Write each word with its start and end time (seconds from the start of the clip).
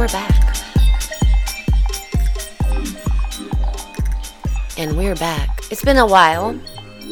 we're 0.00 0.08
back. 0.08 0.56
And 4.78 4.96
we're 4.96 5.14
back. 5.14 5.60
It's 5.70 5.84
been 5.84 5.98
a 5.98 6.06
while, 6.06 6.58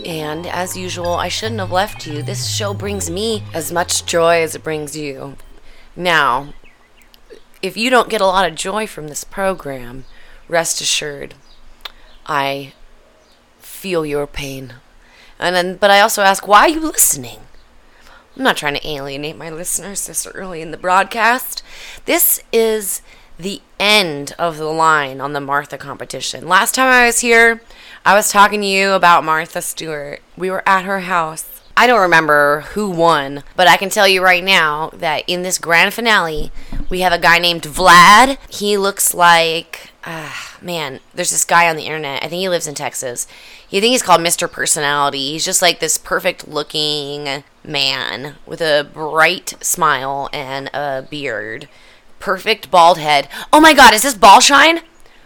and 0.07 0.47
as 0.47 0.75
usual, 0.75 1.13
I 1.13 1.29
shouldn't 1.29 1.61
have 1.61 1.71
left 1.71 2.07
you. 2.07 2.23
This 2.23 2.49
show 2.49 2.73
brings 2.73 3.11
me 3.11 3.43
as 3.53 3.71
much 3.71 4.07
joy 4.07 4.41
as 4.41 4.55
it 4.55 4.65
brings 4.65 4.97
you. 4.97 5.37
Now, 5.95 6.55
if 7.61 7.77
you 7.77 7.91
don't 7.91 8.09
get 8.09 8.23
a 8.23 8.27
lot 8.27 8.51
of 8.51 8.57
joy 8.57 8.87
from 8.87 9.09
this 9.09 9.23
program, 9.23 10.07
rest 10.49 10.81
assured, 10.81 11.35
I 12.25 12.73
feel 13.59 14.07
your 14.07 14.27
pain. 14.27 14.77
And 15.39 15.55
then, 15.55 15.77
but 15.77 15.91
I 15.91 16.01
also 16.01 16.23
ask, 16.23 16.49
why 16.49 16.61
are 16.61 16.69
you 16.71 16.81
listening? 16.81 17.41
I'm 18.39 18.45
not 18.45 18.57
trying 18.57 18.75
to 18.75 18.89
alienate 18.89 19.37
my 19.37 19.51
listeners 19.51 20.07
this 20.07 20.25
early 20.25 20.63
in 20.63 20.71
the 20.71 20.77
broadcast. 20.77 21.61
This 22.05 22.41
is 22.53 23.03
the 23.37 23.61
end 23.81 24.33
of 24.39 24.59
the 24.59 24.67
line 24.67 25.21
on 25.21 25.33
the 25.33 25.41
Martha 25.41 25.77
competition. 25.77 26.47
Last 26.47 26.77
time 26.77 26.87
I 26.87 27.07
was 27.07 27.19
here, 27.19 27.61
I 28.07 28.15
was 28.15 28.31
talking 28.31 28.61
to 28.61 28.67
you 28.67 28.93
about 28.93 29.25
Martha 29.25 29.61
Stewart. 29.61 30.23
We 30.37 30.53
were 30.53 30.63
at 30.69 30.85
her 30.85 31.01
house. 31.01 31.61
I 31.77 31.89
don't 31.89 32.01
remember 32.01 32.61
who 32.75 32.89
won, 32.89 33.43
but 33.57 33.67
I 33.67 33.77
can 33.77 33.91
tell 33.91 34.07
you 34.07 34.23
right 34.23 34.43
now 34.45 34.91
that 34.91 35.25
in 35.27 35.43
this 35.43 35.59
grand 35.59 35.93
finale, 35.93 36.53
we 36.89 37.01
have 37.01 37.13
a 37.13 37.19
guy 37.19 37.41
named 37.41 37.63
Vlad. 37.63 38.39
He 38.49 38.77
looks 38.77 39.15
like, 39.15 39.91
ah, 40.05 40.57
man, 40.63 41.01
there's 41.13 41.33
this 41.33 41.45
guy 41.45 41.69
on 41.69 41.75
the 41.75 41.87
internet. 41.87 42.23
I 42.23 42.29
think 42.29 42.39
he 42.39 42.49
lives 42.49 42.69
in 42.69 42.77
Texas. 42.77 43.27
You 43.69 43.81
think 43.81 43.91
he's 43.91 44.03
called 44.03 44.21
Mr. 44.21 44.51
Personality. 44.51 45.33
He's 45.33 45.45
just 45.45 45.61
like 45.61 45.81
this 45.81 45.99
perfect 45.99 46.47
looking 46.47 47.43
man 47.69 48.37
with 48.47 48.61
a 48.61 48.89
bright 48.93 49.55
smile 49.61 50.29
and 50.33 50.69
a 50.73 51.07
beard 51.09 51.69
perfect 52.19 52.71
bald 52.71 52.99
head. 52.99 53.29
Oh 53.53 53.61
my 53.61 53.75
god, 53.75 53.95
is 53.95 54.03
this 54.03 54.15
ball 54.15 54.41
shine? 54.41 54.81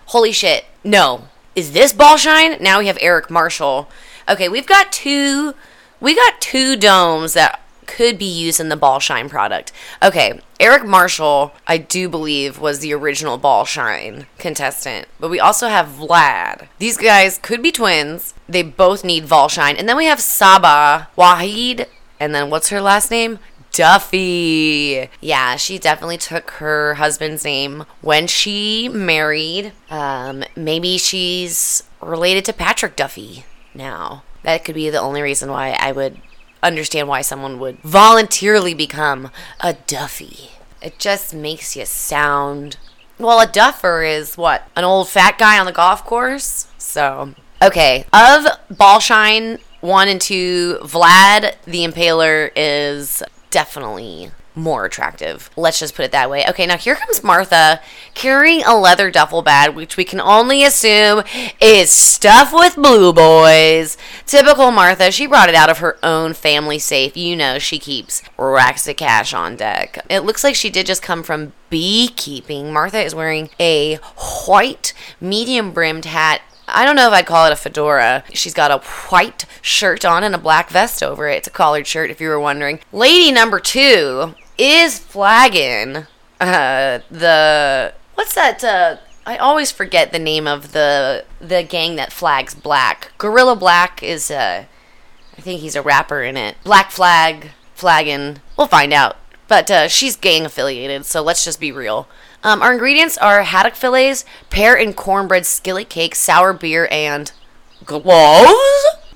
Holy 0.07 0.33
shit. 0.33 0.65
No. 0.85 1.29
Is 1.55 1.73
this 1.73 1.93
ball 1.93 2.17
shine? 2.17 2.57
Now 2.61 2.79
we 2.79 2.87
have 2.87 2.99
Eric 3.01 3.31
Marshall. 3.31 3.89
Okay, 4.29 4.49
we've 4.49 4.67
got 4.67 4.93
two 4.93 5.55
we 6.01 6.15
got 6.15 6.41
two 6.41 6.77
domes 6.77 7.35
that 7.35 7.61
could 7.87 8.19
be 8.19 8.25
used 8.25 8.59
in 8.59 8.69
the 8.69 8.77
ball 8.77 8.99
shine 9.01 9.29
product. 9.29 9.73
Okay, 10.03 10.41
Eric 10.59 10.85
Marshall, 10.85 11.53
I 11.67 11.79
do 11.79 12.09
believe, 12.09 12.59
was 12.59 12.79
the 12.79 12.95
original 12.95 13.39
ball 13.39 13.65
shine 13.65 14.27
contestant. 14.39 15.09
But 15.21 15.31
we 15.31 15.39
also 15.39 15.69
have 15.69 15.87
Vlad. 15.89 16.69
These 16.79 16.97
guys 16.97 17.39
could 17.39 17.63
be 17.63 17.73
twins. 17.73 18.35
They 18.49 18.63
both 18.63 19.05
need 19.05 19.29
ball 19.29 19.49
shine. 19.49 19.77
And 19.77 19.89
then 19.89 19.97
we 19.97 20.07
have 20.07 20.21
Saba 20.21 21.09
Wahid. 21.17 21.87
And 22.23 22.33
then 22.33 22.51
what's 22.51 22.69
her 22.69 22.81
last 22.81 23.11
name? 23.11 23.41
Duffy. 23.73 25.09
Yeah, 25.21 25.57
she 25.57 25.77
definitely 25.77 26.19
took 26.19 26.53
her 26.53 26.95
husband's 26.95 27.45
name 27.45 27.85
when 28.01 28.29
she 28.29 28.89
married. 28.89 29.73
Um, 29.91 30.45
maybe 30.55 30.99
she's 30.99 31.83
related 32.01 32.45
to 32.45 32.53
Patrick 32.53 32.95
Duffy 32.95 33.45
now. 33.75 34.23
That 34.45 34.65
could 34.65 34.77
be 34.77 34.89
the 34.89 35.01
only 35.01 35.21
reason 35.21 35.51
why 35.51 35.73
I 35.73 35.91
would 35.91 36.19
understand 36.63 37.09
why 37.09 37.23
someone 37.23 37.59
would 37.59 37.81
voluntarily 37.81 38.73
become 38.73 39.33
a 39.59 39.73
Duffy. 39.73 40.51
It 40.81 41.01
just 41.01 41.35
makes 41.35 41.75
you 41.75 41.87
sound. 41.87 42.77
Well, 43.19 43.41
a 43.41 43.49
duffer 43.49 44.05
is 44.05 44.37
what? 44.37 44.63
An 44.77 44.85
old 44.85 45.09
fat 45.09 45.39
guy 45.39 45.59
on 45.59 45.67
the 45.67 45.73
golf 45.73 46.05
course? 46.05 46.69
So, 46.79 47.35
okay. 47.61 48.05
Of 48.13 48.47
Ballshine 48.73 49.59
1 49.83 50.09
and 50.09 50.21
2, 50.21 50.79
Vlad 50.83 51.57
the 51.65 51.85
Impaler 51.85 52.51
is 52.55 53.23
definitely 53.51 54.31
more 54.55 54.85
attractive. 54.85 55.51
Let's 55.57 55.79
just 55.79 55.95
put 55.95 56.05
it 56.05 56.13
that 56.13 56.31
way. 56.31 56.45
Okay, 56.49 56.67
now 56.67 56.77
here 56.77 56.95
comes 56.95 57.25
Martha 57.25 57.81
carrying 58.15 58.63
a 58.63 58.79
leather 58.79 59.11
duffel 59.11 59.43
bag, 59.43 59.75
which 59.75 59.97
we 59.97 60.05
can 60.05 60.21
only 60.21 60.63
assume 60.63 61.25
is 61.61 61.91
stuff 61.91 62.53
with 62.53 62.77
blue 62.77 63.13
boys. 63.13 63.97
Typical 64.27 64.71
Martha, 64.71 65.11
she 65.11 65.27
brought 65.27 65.49
it 65.49 65.55
out 65.55 65.71
of 65.71 65.79
her 65.79 65.99
own 66.03 66.35
family 66.35 66.79
safe. 66.79 67.17
You 67.17 67.35
know, 67.35 67.59
she 67.59 67.79
keeps 67.79 68.23
racks 68.37 68.87
of 68.87 68.97
cash 68.97 69.35
on 69.35 69.57
deck. 69.57 70.05
It 70.09 70.21
looks 70.21 70.45
like 70.45 70.55
she 70.55 70.71
did 70.71 70.87
just 70.87 71.03
come 71.03 71.23
from 71.23 71.55
beekeeping. 71.71 72.73
Martha 72.73 73.01
is 73.01 73.15
wearing 73.15 73.51
a 73.59 73.97
white, 74.47 74.93
medium 75.21 75.73
brimmed 75.73 76.05
hat 76.05 76.43
I 76.73 76.85
don't 76.85 76.97
know 76.97 77.07
if 77.07 77.13
I'd 77.13 77.27
call 77.27 77.47
it 77.47 77.53
a 77.53 77.57
fedora. 77.57 78.25
She's 78.33 78.55
got 78.55 78.71
a 78.71 78.79
white 79.11 79.47
shirt 79.61 80.05
on 80.05 80.25
and 80.25 80.35
a 80.35 80.39
black 80.39 80.71
vest 80.71 81.03
over 81.03 81.29
it. 81.29 81.39
It's 81.39 81.49
a 81.49 81.51
collared 81.51 81.87
shirt, 81.87 82.11
if 82.11 82.21
you 82.21 82.29
were 82.29 82.41
wondering. 82.41 82.81
Lady 82.93 83.31
number 83.31 83.61
two 83.61 84.35
is 84.59 84.99
flagging 84.99 86.07
uh, 86.41 87.01
the. 87.11 87.95
What's 88.15 88.35
that? 88.35 88.63
Uh, 88.65 88.97
I 89.25 89.37
always 89.37 89.71
forget 89.71 90.13
the 90.13 90.19
name 90.19 90.47
of 90.47 90.73
the 90.73 91.25
the 91.41 91.63
gang 91.63 91.97
that 91.97 92.13
flags 92.13 92.55
black. 92.55 93.13
Guerilla 93.19 93.55
Black 93.55 94.03
is 94.03 94.31
uh, 94.31 94.65
I 95.37 95.41
think 95.41 95.61
he's 95.61 95.77
a 95.77 95.83
rapper 95.83 96.23
in 96.23 96.37
it. 96.37 96.57
Black 96.65 96.91
Flag, 96.91 97.51
flagging. 97.75 98.41
We'll 98.57 98.67
find 98.67 98.93
out. 98.93 99.17
But 99.49 99.71
uh, 99.71 99.89
she's 99.89 100.17
gang 100.17 100.47
affiliated, 100.47 101.05
so 101.05 101.23
let's 101.23 101.45
just 101.45 101.61
be 101.61 101.73
real. 101.73 102.09
Um, 102.45 102.61
our 102.61 102.73
ingredients 102.73 103.17
are 103.19 103.43
haddock 103.43 103.75
fillets, 103.75 104.25
pear 104.51 104.77
and 104.77 104.97
cornbread 104.97 105.47
skillet 105.47 105.89
cake, 105.89 106.15
sour 106.15 106.53
beer, 106.53 106.89
and 106.91 107.31
gloves. 107.85 108.53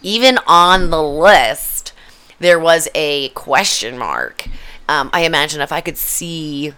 Even 0.02 0.38
on 0.46 0.90
the 0.90 1.02
list, 1.02 1.92
there 2.38 2.58
was 2.58 2.88
a 2.94 3.30
question 3.30 3.98
mark. 3.98 4.46
Um, 4.88 5.10
I 5.12 5.22
imagine 5.22 5.60
if 5.60 5.72
I 5.72 5.80
could 5.80 5.98
see 5.98 6.74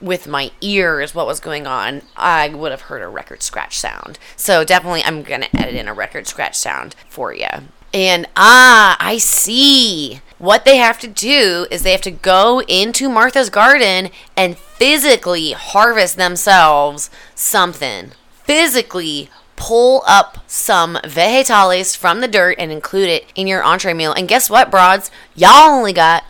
with 0.00 0.26
my 0.26 0.50
ears 0.60 1.14
what 1.14 1.26
was 1.26 1.40
going 1.40 1.66
on, 1.66 2.02
I 2.16 2.48
would 2.48 2.72
have 2.72 2.82
heard 2.82 3.00
a 3.00 3.08
record 3.08 3.42
scratch 3.42 3.78
sound. 3.78 4.18
So 4.36 4.64
definitely, 4.64 5.02
I'm 5.04 5.22
gonna 5.22 5.48
edit 5.56 5.74
in 5.74 5.88
a 5.88 5.94
record 5.94 6.26
scratch 6.26 6.56
sound 6.56 6.94
for 7.08 7.32
you. 7.32 7.46
And 7.94 8.26
ah, 8.36 8.96
I 9.00 9.18
see. 9.18 10.20
What 10.38 10.64
they 10.64 10.78
have 10.78 10.98
to 11.00 11.08
do 11.08 11.66
is 11.70 11.82
they 11.82 11.92
have 11.92 12.00
to 12.02 12.10
go 12.10 12.62
into 12.62 13.08
Martha's 13.08 13.48
garden 13.48 14.10
and 14.36 14.56
physically 14.82 15.52
harvest 15.52 16.16
themselves 16.16 17.08
something. 17.36 18.10
Physically 18.42 19.30
pull 19.54 20.02
up 20.08 20.38
some 20.48 20.96
vegetales 21.04 21.96
from 21.96 22.20
the 22.20 22.26
dirt 22.26 22.56
and 22.58 22.72
include 22.72 23.08
it 23.08 23.26
in 23.36 23.46
your 23.46 23.62
entree 23.62 23.94
meal. 23.94 24.12
And 24.12 24.26
guess 24.26 24.50
what, 24.50 24.72
broads? 24.72 25.08
Y'all 25.36 25.70
only 25.70 25.92
got 25.92 26.24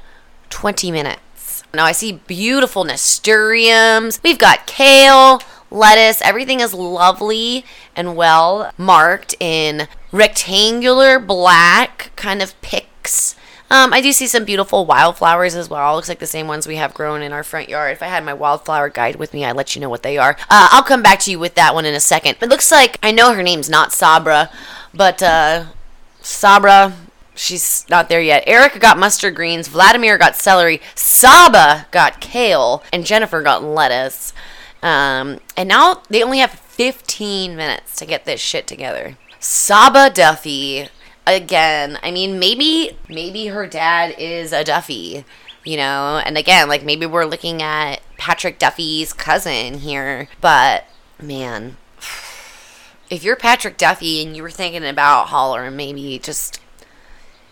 20 0.51 0.91
minutes. 0.91 1.65
Now 1.73 1.87
I 1.87 1.93
see 1.93 2.21
beautiful 2.27 2.85
nasturtiums. 2.85 4.21
We've 4.23 4.39
got 4.39 4.67
kale, 4.67 5.41
lettuce. 5.71 6.21
Everything 6.21 6.61
is 6.61 6.75
lovely 6.75 7.65
and 7.97 8.17
well 8.17 8.71
marked 8.77 9.35
in 9.41 9.89
rectangular 10.13 11.19
black 11.19 12.13
kind 12.17 12.43
of 12.43 12.61
picks 12.61 13.35
um, 13.73 13.91
I 13.95 14.03
do 14.03 14.13
see 14.13 14.27
some 14.27 14.45
beautiful 14.45 14.85
wildflowers 14.85 15.55
as 15.55 15.71
well. 15.71 15.95
Looks 15.95 16.11
like 16.11 16.19
the 16.19 16.27
same 16.27 16.47
ones 16.47 16.67
we 16.67 16.77
have 16.77 16.93
grown 16.93 17.23
in 17.23 17.33
our 17.33 17.43
front 17.43 17.71
yard. 17.71 17.93
If 17.93 18.03
I 18.03 18.07
had 18.09 18.23
my 18.23 18.35
wildflower 18.35 18.91
guide 18.91 19.17
with 19.17 19.33
me, 19.33 19.47
I'd 19.47 19.57
let 19.57 19.75
you 19.75 19.81
know 19.81 19.89
what 19.89 20.03
they 20.03 20.19
are. 20.19 20.37
Uh, 20.51 20.69
I'll 20.71 20.83
come 20.83 21.03
back 21.03 21.21
to 21.21 21.31
you 21.31 21.39
with 21.39 21.55
that 21.55 21.73
one 21.75 21.87
in 21.87 21.95
a 21.95 22.01
second. 22.01 22.37
It 22.43 22.51
looks 22.51 22.71
like 22.71 22.99
I 23.03 23.13
know 23.13 23.33
her 23.33 23.43
name's 23.43 23.71
not 23.71 23.91
Sabra, 23.91 24.51
but 24.93 25.23
uh, 25.23 25.69
Sabra, 26.21 26.93
she's 27.35 27.87
not 27.89 28.11
there 28.11 28.21
yet. 28.21 28.45
Erica 28.47 28.79
got 28.79 28.99
mustard 28.99 29.35
greens, 29.35 29.69
Vladimir 29.69 30.19
got 30.19 30.37
celery, 30.37 30.83
Saba 30.95 31.87
got 31.91 32.21
kale, 32.21 32.83
and 32.93 33.07
Jennifer 33.07 33.41
got 33.41 33.65
lettuce. 33.65 34.35
Um, 34.83 35.41
and 35.57 35.67
now 35.67 36.03
they 36.11 36.23
only 36.23 36.41
have 36.41 36.51
15 36.51 37.57
minutes 37.57 37.97
to 37.97 38.05
get 38.05 38.27
this 38.27 38.39
shit 38.39 38.67
together. 38.67 39.17
Saba 39.41 40.11
Duffy 40.13 40.89
again, 41.27 41.99
I 42.03 42.11
mean, 42.11 42.39
maybe 42.39 42.97
maybe 43.09 43.47
her 43.49 43.67
dad 43.67 44.15
is 44.19 44.53
a 44.53 44.65
Duffy, 44.65 45.25
you 45.65 45.77
know, 45.77 46.21
and 46.25 46.37
again, 46.37 46.69
like 46.69 46.85
maybe 46.85 47.07
we're 47.07 47.25
looking 47.25 47.63
at 47.63 48.01
Patrick 48.19 48.59
Duffy's 48.59 49.13
cousin 49.13 49.79
here, 49.79 50.29
but 50.41 50.85
man, 51.21 51.77
if 53.11 53.23
you're 53.25 53.37
Patrick 53.37 53.77
Duffy 53.77 54.23
and 54.23 54.37
you 54.37 54.43
were 54.43 54.51
thinking 54.51 54.85
about 54.85 55.29
Holler, 55.29 55.71
maybe 55.71 56.19
just 56.19 56.61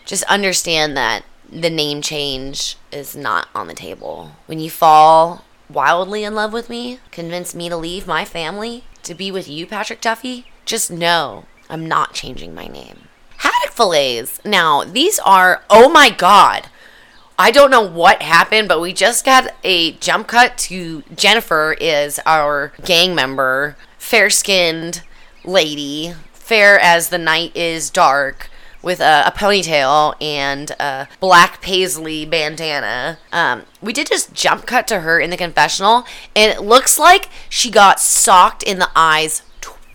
just 0.04 0.24
understand 0.24 0.96
that 0.96 1.24
the 1.50 1.70
name 1.70 2.00
change 2.02 2.76
is 2.92 3.14
not 3.16 3.48
on 3.54 3.68
the 3.68 3.74
table. 3.74 4.32
When 4.46 4.58
you 4.58 4.70
fall 4.70 5.44
wildly 5.68 6.24
in 6.24 6.34
love 6.34 6.52
with 6.52 6.68
me, 6.68 6.98
convince 7.10 7.54
me 7.54 7.68
to 7.68 7.76
leave 7.76 8.06
my 8.06 8.24
family 8.24 8.84
to 9.02 9.14
be 9.14 9.30
with 9.30 9.48
you, 9.48 9.66
Patrick 9.66 10.00
Duffy, 10.00 10.46
just 10.64 10.90
know 10.90 11.44
I'm 11.68 11.86
not 11.86 12.14
changing 12.14 12.54
my 12.54 12.66
name 12.66 13.08
haddock 13.40 13.72
fillets. 13.72 14.40
Now, 14.44 14.84
these 14.84 15.18
are, 15.20 15.62
oh 15.68 15.88
my 15.88 16.10
God. 16.10 16.68
I 17.38 17.50
don't 17.50 17.70
know 17.70 17.80
what 17.80 18.20
happened, 18.20 18.68
but 18.68 18.82
we 18.82 18.92
just 18.92 19.24
got 19.24 19.48
a 19.64 19.92
jump 19.92 20.26
cut 20.28 20.58
to 20.58 21.02
Jennifer 21.16 21.74
is 21.80 22.20
our 22.26 22.72
gang 22.84 23.14
member, 23.14 23.76
fair 23.96 24.28
skinned 24.28 25.02
lady, 25.44 26.14
fair 26.34 26.78
as 26.78 27.08
the 27.08 27.16
night 27.16 27.56
is 27.56 27.88
dark, 27.88 28.50
with 28.82 29.00
a, 29.00 29.24
a 29.26 29.30
ponytail 29.30 30.14
and 30.20 30.70
a 30.72 31.08
black 31.18 31.62
paisley 31.62 32.26
bandana. 32.26 33.18
Um, 33.32 33.62
we 33.80 33.92
did 33.94 34.08
just 34.08 34.34
jump 34.34 34.66
cut 34.66 34.86
to 34.88 35.00
her 35.00 35.18
in 35.18 35.30
the 35.30 35.36
confessional, 35.36 36.04
and 36.36 36.52
it 36.52 36.60
looks 36.60 36.98
like 36.98 37.30
she 37.48 37.70
got 37.70 38.00
socked 38.00 38.62
in 38.62 38.78
the 38.78 38.90
eyes 38.94 39.42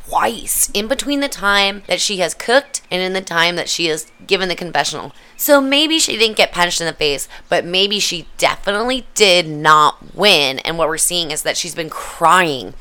twice 0.08 0.70
in 0.74 0.88
between 0.88 1.20
the 1.20 1.28
time 1.28 1.84
that 1.88 2.00
she 2.00 2.18
has 2.18 2.34
cooked 2.34 2.82
and 2.92 3.02
in 3.02 3.14
the 3.14 3.22
time 3.22 3.56
that 3.56 3.70
she 3.70 3.88
has 3.88 4.12
given 4.28 4.50
the 4.50 4.56
confessional. 4.56 5.12
So 5.38 5.60
maybe 5.60 6.00
she 6.00 6.18
didn't 6.18 6.38
get 6.38 6.52
punched 6.52 6.80
in 6.80 6.88
the 6.88 6.94
face, 6.94 7.28
but 7.50 7.66
maybe 7.66 8.00
she 8.00 8.28
definitely 8.38 9.08
did 9.16 9.48
not 9.48 10.16
win. 10.16 10.60
And 10.60 10.78
what 10.78 10.88
we're 10.88 10.98
seeing 10.98 11.32
is 11.32 11.44
that 11.44 11.58
she's 11.58 11.76
been 11.76 11.90
crying. 11.90 12.74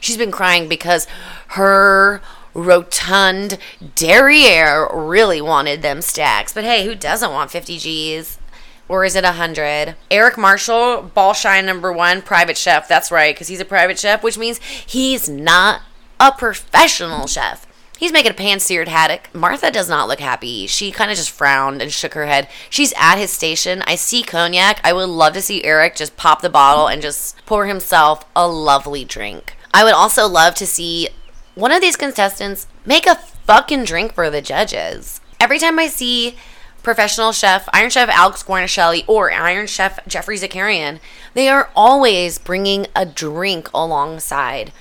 She's 0.00 0.16
been 0.16 0.32
crying 0.32 0.68
because 0.68 1.06
her 1.48 2.20
rotund 2.52 3.58
derriere 3.94 4.88
really 4.92 5.40
wanted 5.40 5.82
them 5.82 6.02
stacks. 6.02 6.52
But 6.52 6.64
hey, 6.64 6.84
who 6.84 6.94
doesn't 6.94 7.32
want 7.32 7.50
50 7.50 7.78
G's? 7.78 8.38
Or 8.86 9.04
is 9.04 9.16
it 9.16 9.24
100? 9.24 9.96
Eric 10.10 10.36
Marshall, 10.36 11.10
ball 11.14 11.32
shine 11.32 11.64
number 11.64 11.90
one, 11.90 12.20
private 12.20 12.58
chef. 12.58 12.86
That's 12.86 13.10
right, 13.10 13.34
because 13.34 13.48
he's 13.48 13.60
a 13.60 13.64
private 13.64 13.98
chef, 13.98 14.22
which 14.22 14.36
means 14.36 14.60
he's 14.62 15.26
not 15.26 15.80
a 16.18 16.32
professional 16.32 17.26
chef. 17.26 17.66
He's 17.96 18.12
making 18.12 18.32
a 18.32 18.34
pan 18.34 18.60
seared 18.60 18.88
haddock. 18.88 19.32
Martha 19.34 19.70
does 19.70 19.88
not 19.88 20.08
look 20.08 20.20
happy. 20.20 20.66
She 20.66 20.90
kind 20.90 21.10
of 21.10 21.16
just 21.16 21.30
frowned 21.30 21.80
and 21.80 21.92
shook 21.92 22.14
her 22.14 22.26
head. 22.26 22.48
She's 22.68 22.92
at 22.96 23.18
his 23.18 23.30
station. 23.30 23.82
I 23.86 23.94
see 23.94 24.22
cognac. 24.22 24.80
I 24.82 24.92
would 24.92 25.08
love 25.08 25.32
to 25.34 25.42
see 25.42 25.64
Eric 25.64 25.94
just 25.96 26.16
pop 26.16 26.42
the 26.42 26.50
bottle 26.50 26.88
and 26.88 27.00
just 27.00 27.36
pour 27.46 27.66
himself 27.66 28.24
a 28.34 28.48
lovely 28.48 29.04
drink. 29.04 29.56
I 29.72 29.84
would 29.84 29.94
also 29.94 30.26
love 30.26 30.54
to 30.56 30.66
see 30.66 31.08
one 31.54 31.70
of 31.70 31.80
these 31.80 31.96
contestants 31.96 32.66
make 32.84 33.06
a 33.06 33.14
fucking 33.14 33.84
drink 33.84 34.12
for 34.12 34.28
the 34.28 34.42
judges. 34.42 35.20
Every 35.38 35.58
time 35.58 35.78
I 35.78 35.86
see 35.86 36.36
professional 36.82 37.32
chef, 37.32 37.68
Iron 37.72 37.90
Chef 37.90 38.08
Alex 38.08 38.42
Guarnaschelli, 38.42 39.04
or 39.08 39.32
Iron 39.32 39.66
Chef 39.66 39.98
Geoffrey 40.06 40.36
Zakarian, 40.36 41.00
they 41.34 41.48
are 41.48 41.70
always 41.74 42.38
bringing 42.38 42.86
a 42.94 43.06
drink 43.06 43.70
alongside. 43.72 44.72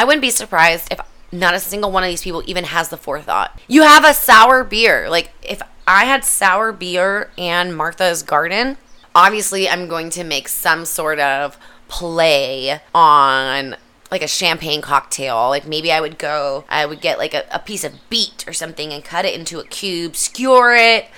I 0.00 0.04
wouldn't 0.04 0.22
be 0.22 0.30
surprised 0.30 0.90
if 0.90 0.98
not 1.30 1.52
a 1.52 1.60
single 1.60 1.92
one 1.92 2.02
of 2.02 2.08
these 2.08 2.22
people 2.22 2.42
even 2.46 2.64
has 2.64 2.88
the 2.88 2.96
forethought. 2.96 3.60
You 3.68 3.82
have 3.82 4.02
a 4.02 4.14
sour 4.14 4.64
beer. 4.64 5.10
Like, 5.10 5.30
if 5.42 5.60
I 5.86 6.06
had 6.06 6.24
sour 6.24 6.72
beer 6.72 7.30
and 7.36 7.76
Martha's 7.76 8.22
Garden, 8.22 8.78
obviously 9.14 9.68
I'm 9.68 9.88
going 9.88 10.08
to 10.08 10.24
make 10.24 10.48
some 10.48 10.86
sort 10.86 11.18
of 11.18 11.58
play 11.88 12.80
on 12.94 13.76
like 14.10 14.22
a 14.22 14.26
champagne 14.26 14.80
cocktail. 14.80 15.50
Like 15.50 15.66
maybe 15.66 15.92
I 15.92 16.00
would 16.00 16.16
go, 16.16 16.64
I 16.70 16.86
would 16.86 17.02
get 17.02 17.18
like 17.18 17.34
a, 17.34 17.44
a 17.52 17.58
piece 17.58 17.84
of 17.84 17.92
beet 18.08 18.46
or 18.48 18.54
something 18.54 18.94
and 18.94 19.04
cut 19.04 19.26
it 19.26 19.38
into 19.38 19.60
a 19.60 19.64
cube, 19.64 20.16
skewer 20.16 20.74
it, 20.74 21.08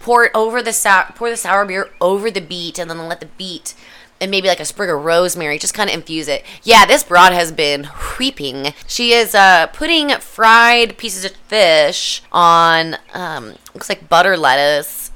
pour 0.00 0.24
it 0.24 0.30
over 0.34 0.62
the 0.62 0.72
sour, 0.72 1.12
pour 1.14 1.28
the 1.28 1.36
sour 1.36 1.64
beer 1.66 1.90
over 2.00 2.30
the 2.30 2.40
beet, 2.40 2.78
and 2.78 2.88
then 2.90 3.06
let 3.06 3.20
the 3.20 3.26
beet 3.26 3.74
and 4.20 4.30
maybe 4.30 4.48
like 4.48 4.60
a 4.60 4.64
sprig 4.64 4.90
of 4.90 5.04
rosemary, 5.04 5.58
just 5.58 5.74
kind 5.74 5.90
of 5.90 5.94
infuse 5.94 6.28
it. 6.28 6.44
Yeah, 6.62 6.86
this 6.86 7.02
broad 7.02 7.32
has 7.32 7.52
been 7.52 7.88
weeping. 8.18 8.74
She 8.86 9.12
is 9.12 9.34
uh, 9.34 9.66
putting 9.68 10.10
fried 10.18 10.96
pieces 10.96 11.24
of 11.24 11.32
fish 11.32 12.22
on, 12.32 12.96
um, 13.12 13.54
looks 13.74 13.88
like 13.88 14.08
butter 14.08 14.36
lettuce. 14.36 15.10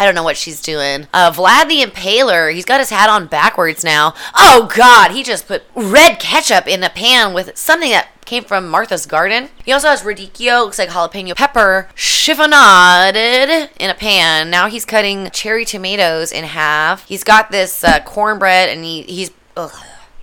I 0.00 0.06
don't 0.06 0.14
know 0.14 0.22
what 0.22 0.38
she's 0.38 0.62
doing. 0.62 1.08
Uh, 1.12 1.30
Vlad 1.30 1.68
the 1.68 1.82
Impaler, 1.82 2.54
he's 2.54 2.64
got 2.64 2.80
his 2.80 2.88
hat 2.88 3.10
on 3.10 3.26
backwards 3.26 3.84
now. 3.84 4.14
Oh 4.34 4.66
God, 4.74 5.10
he 5.10 5.22
just 5.22 5.46
put 5.46 5.64
red 5.74 6.18
ketchup 6.18 6.66
in 6.66 6.82
a 6.82 6.88
pan 6.88 7.34
with 7.34 7.54
something 7.54 7.90
that 7.90 8.08
came 8.24 8.42
from 8.42 8.66
Martha's 8.66 9.04
Garden. 9.04 9.50
He 9.62 9.72
also 9.72 9.88
has 9.88 10.00
radicchio, 10.00 10.64
looks 10.64 10.78
like 10.78 10.88
jalapeno 10.88 11.36
pepper, 11.36 11.90
chiffonaded 11.96 13.68
in 13.78 13.90
a 13.90 13.94
pan. 13.94 14.48
Now 14.48 14.68
he's 14.70 14.86
cutting 14.86 15.28
cherry 15.32 15.66
tomatoes 15.66 16.32
in 16.32 16.44
half. 16.44 17.06
He's 17.06 17.22
got 17.22 17.50
this 17.50 17.84
uh, 17.84 18.00
cornbread, 18.00 18.70
and 18.70 18.82
he, 18.82 19.02
he's 19.02 19.30
ugh, 19.54 19.76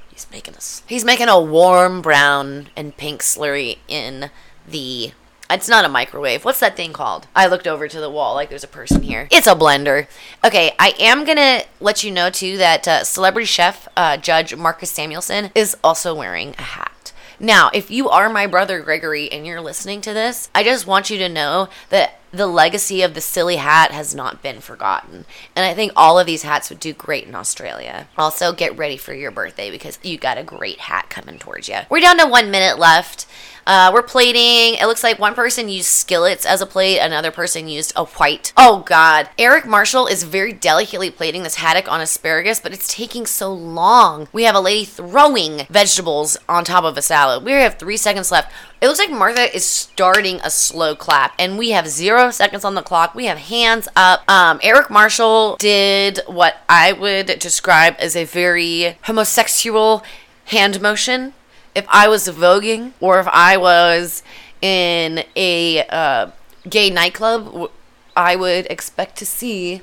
he's 0.09 0.25
making 0.31 0.55
a 0.55 0.59
he's 0.87 1.05
making 1.05 1.29
a 1.29 1.39
warm 1.39 2.01
brown 2.01 2.69
and 2.75 2.97
pink 2.97 3.21
slurry 3.21 3.77
in 3.87 4.31
the 4.67 5.11
it's 5.49 5.69
not 5.69 5.85
a 5.85 5.89
microwave. 5.89 6.45
What's 6.45 6.59
that 6.59 6.75
thing 6.75 6.93
called? 6.93 7.27
I 7.35 7.47
looked 7.47 7.67
over 7.67 7.87
to 7.87 7.99
the 7.99 8.09
wall 8.09 8.35
like 8.35 8.49
there's 8.49 8.63
a 8.63 8.67
person 8.67 9.01
here. 9.01 9.27
It's 9.31 9.47
a 9.47 9.55
blender. 9.55 10.07
Okay, 10.43 10.73
I 10.79 10.93
am 10.99 11.25
gonna 11.25 11.63
let 11.79 12.03
you 12.03 12.11
know 12.11 12.29
too 12.29 12.57
that 12.57 12.87
uh, 12.87 13.03
celebrity 13.03 13.45
chef 13.45 13.87
uh, 13.95 14.17
Judge 14.17 14.55
Marcus 14.55 14.91
Samuelsson 14.91 15.51
is 15.55 15.75
also 15.83 16.13
wearing 16.13 16.55
a 16.57 16.63
hat. 16.63 17.13
Now, 17.39 17.69
if 17.71 17.91
you 17.91 18.09
are 18.09 18.29
my 18.29 18.47
brother 18.47 18.79
Gregory 18.81 19.31
and 19.31 19.45
you're 19.45 19.61
listening 19.61 20.01
to 20.01 20.13
this, 20.13 20.49
I 20.55 20.63
just 20.63 20.87
want 20.87 21.11
you 21.11 21.19
to 21.19 21.29
know 21.29 21.69
that 21.89 22.19
the 22.31 22.47
legacy 22.47 23.03
of 23.03 23.13
the 23.13 23.21
silly 23.21 23.57
hat 23.57 23.91
has 23.91 24.15
not 24.15 24.41
been 24.41 24.59
forgotten. 24.59 25.25
And 25.55 25.65
I 25.65 25.73
think 25.73 25.91
all 25.95 26.17
of 26.17 26.25
these 26.25 26.43
hats 26.43 26.69
would 26.69 26.79
do 26.79 26.93
great 26.93 27.27
in 27.27 27.35
Australia. 27.35 28.07
Also, 28.17 28.53
get 28.53 28.77
ready 28.77 28.97
for 28.97 29.13
your 29.13 29.31
birthday 29.31 29.69
because 29.69 29.99
you 30.01 30.17
got 30.17 30.37
a 30.37 30.43
great 30.43 30.79
hat 30.79 31.09
coming 31.09 31.37
towards 31.37 31.69
you. 31.69 31.79
We're 31.89 32.01
down 32.01 32.17
to 32.17 32.27
one 32.27 32.49
minute 32.49 32.79
left. 32.79 33.27
Uh, 33.67 33.91
we're 33.93 34.01
plating. 34.01 34.79
It 34.79 34.85
looks 34.85 35.03
like 35.03 35.19
one 35.19 35.35
person 35.35 35.67
used 35.67 35.89
skillets 35.89 36.45
as 36.45 36.61
a 36.61 36.65
plate, 36.65 36.99
another 36.99 37.31
person 37.31 37.67
used 37.67 37.91
a 37.97 38.05
white. 38.05 38.53
Oh 38.55 38.79
God. 38.85 39.29
Eric 39.37 39.65
Marshall 39.65 40.07
is 40.07 40.23
very 40.23 40.53
delicately 40.53 41.11
plating 41.11 41.43
this 41.43 41.55
haddock 41.55 41.91
on 41.91 41.99
asparagus, 41.99 42.61
but 42.61 42.71
it's 42.71 42.87
taking 42.87 43.25
so 43.25 43.53
long. 43.53 44.29
We 44.31 44.43
have 44.43 44.55
a 44.55 44.61
lady 44.61 44.85
throwing 44.85 45.67
vegetables 45.69 46.37
on 46.47 46.63
top 46.63 46.85
of 46.85 46.97
a 46.97 47.01
salad. 47.01 47.43
We 47.43 47.51
have 47.51 47.75
three 47.75 47.97
seconds 47.97 48.31
left. 48.31 48.53
It 48.79 48.87
looks 48.87 48.99
like 48.99 49.11
Martha 49.11 49.53
is 49.53 49.65
starting 49.65 50.39
a 50.45 50.49
slow 50.49 50.95
clap, 50.95 51.33
and 51.37 51.57
we 51.57 51.71
have 51.71 51.89
zero 51.89 52.31
seconds 52.31 52.63
on 52.63 52.75
the 52.75 52.81
clock. 52.81 53.15
We 53.15 53.25
have 53.25 53.37
hands 53.37 53.89
up. 53.97 54.23
Um, 54.29 54.61
Eric 54.63 54.89
Marshall 54.89 55.57
did 55.57 56.21
what 56.25 56.55
I 56.69 56.93
would 56.93 57.25
describe 57.39 57.95
as 57.99 58.15
a 58.15 58.23
very 58.23 58.97
homosexual 59.03 60.05
hand 60.45 60.79
motion 60.79 61.33
if 61.77 61.85
I 61.89 62.07
was 62.07 62.27
voguing 62.27 62.93
or 62.99 63.19
if 63.19 63.27
I 63.27 63.55
was 63.55 64.23
in 64.63 65.23
a 65.35 65.85
uh, 65.87 66.31
gay 66.67 66.89
nightclub, 66.89 67.69
I 68.15 68.35
would 68.35 68.65
expect 68.65 69.15
to 69.17 69.27
see 69.27 69.81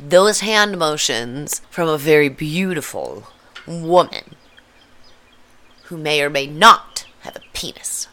those 0.00 0.40
hand 0.40 0.76
motions 0.76 1.60
from 1.70 1.88
a 1.88 1.96
very 1.96 2.28
beautiful 2.28 3.28
woman 3.64 4.34
who 5.84 5.96
may 5.96 6.20
or 6.20 6.28
may 6.28 6.48
not 6.48 7.06
have 7.20 7.36
a 7.36 7.40
penis. 7.52 8.08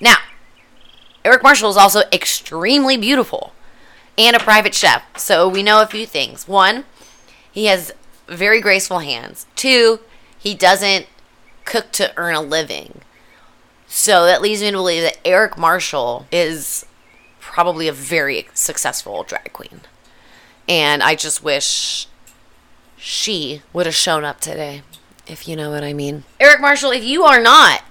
Now, 0.00 0.16
Eric 1.22 1.42
Marshall 1.42 1.68
is 1.68 1.76
also 1.76 2.00
extremely 2.10 2.96
beautiful 2.96 3.52
and 4.16 4.34
a 4.34 4.40
private 4.40 4.74
chef, 4.74 5.02
so 5.18 5.46
we 5.46 5.62
know 5.62 5.82
a 5.82 5.86
few 5.86 6.06
things. 6.06 6.48
One, 6.48 6.84
he 7.52 7.66
has 7.66 7.92
very 8.26 8.62
graceful 8.62 9.00
hands. 9.00 9.44
Two, 9.54 10.00
he 10.38 10.54
doesn't 10.54 11.06
cook 11.64 11.92
to 11.92 12.12
earn 12.16 12.34
a 12.34 12.42
living. 12.42 13.00
So 13.86 14.24
that 14.26 14.42
leads 14.42 14.62
me 14.62 14.70
to 14.70 14.76
believe 14.76 15.02
that 15.02 15.18
Eric 15.24 15.56
Marshall 15.56 16.26
is 16.32 16.86
probably 17.40 17.86
a 17.88 17.92
very 17.92 18.48
successful 18.54 19.22
drag 19.22 19.52
queen. 19.52 19.82
And 20.68 21.02
I 21.02 21.14
just 21.14 21.44
wish 21.44 22.08
she 22.96 23.62
would 23.72 23.86
have 23.86 23.94
shown 23.94 24.24
up 24.24 24.40
today, 24.40 24.82
if 25.26 25.46
you 25.46 25.56
know 25.56 25.70
what 25.70 25.84
I 25.84 25.92
mean. 25.92 26.24
Eric 26.40 26.60
Marshall, 26.60 26.90
if 26.90 27.04
you 27.04 27.22
are 27.24 27.40
not 27.40 27.82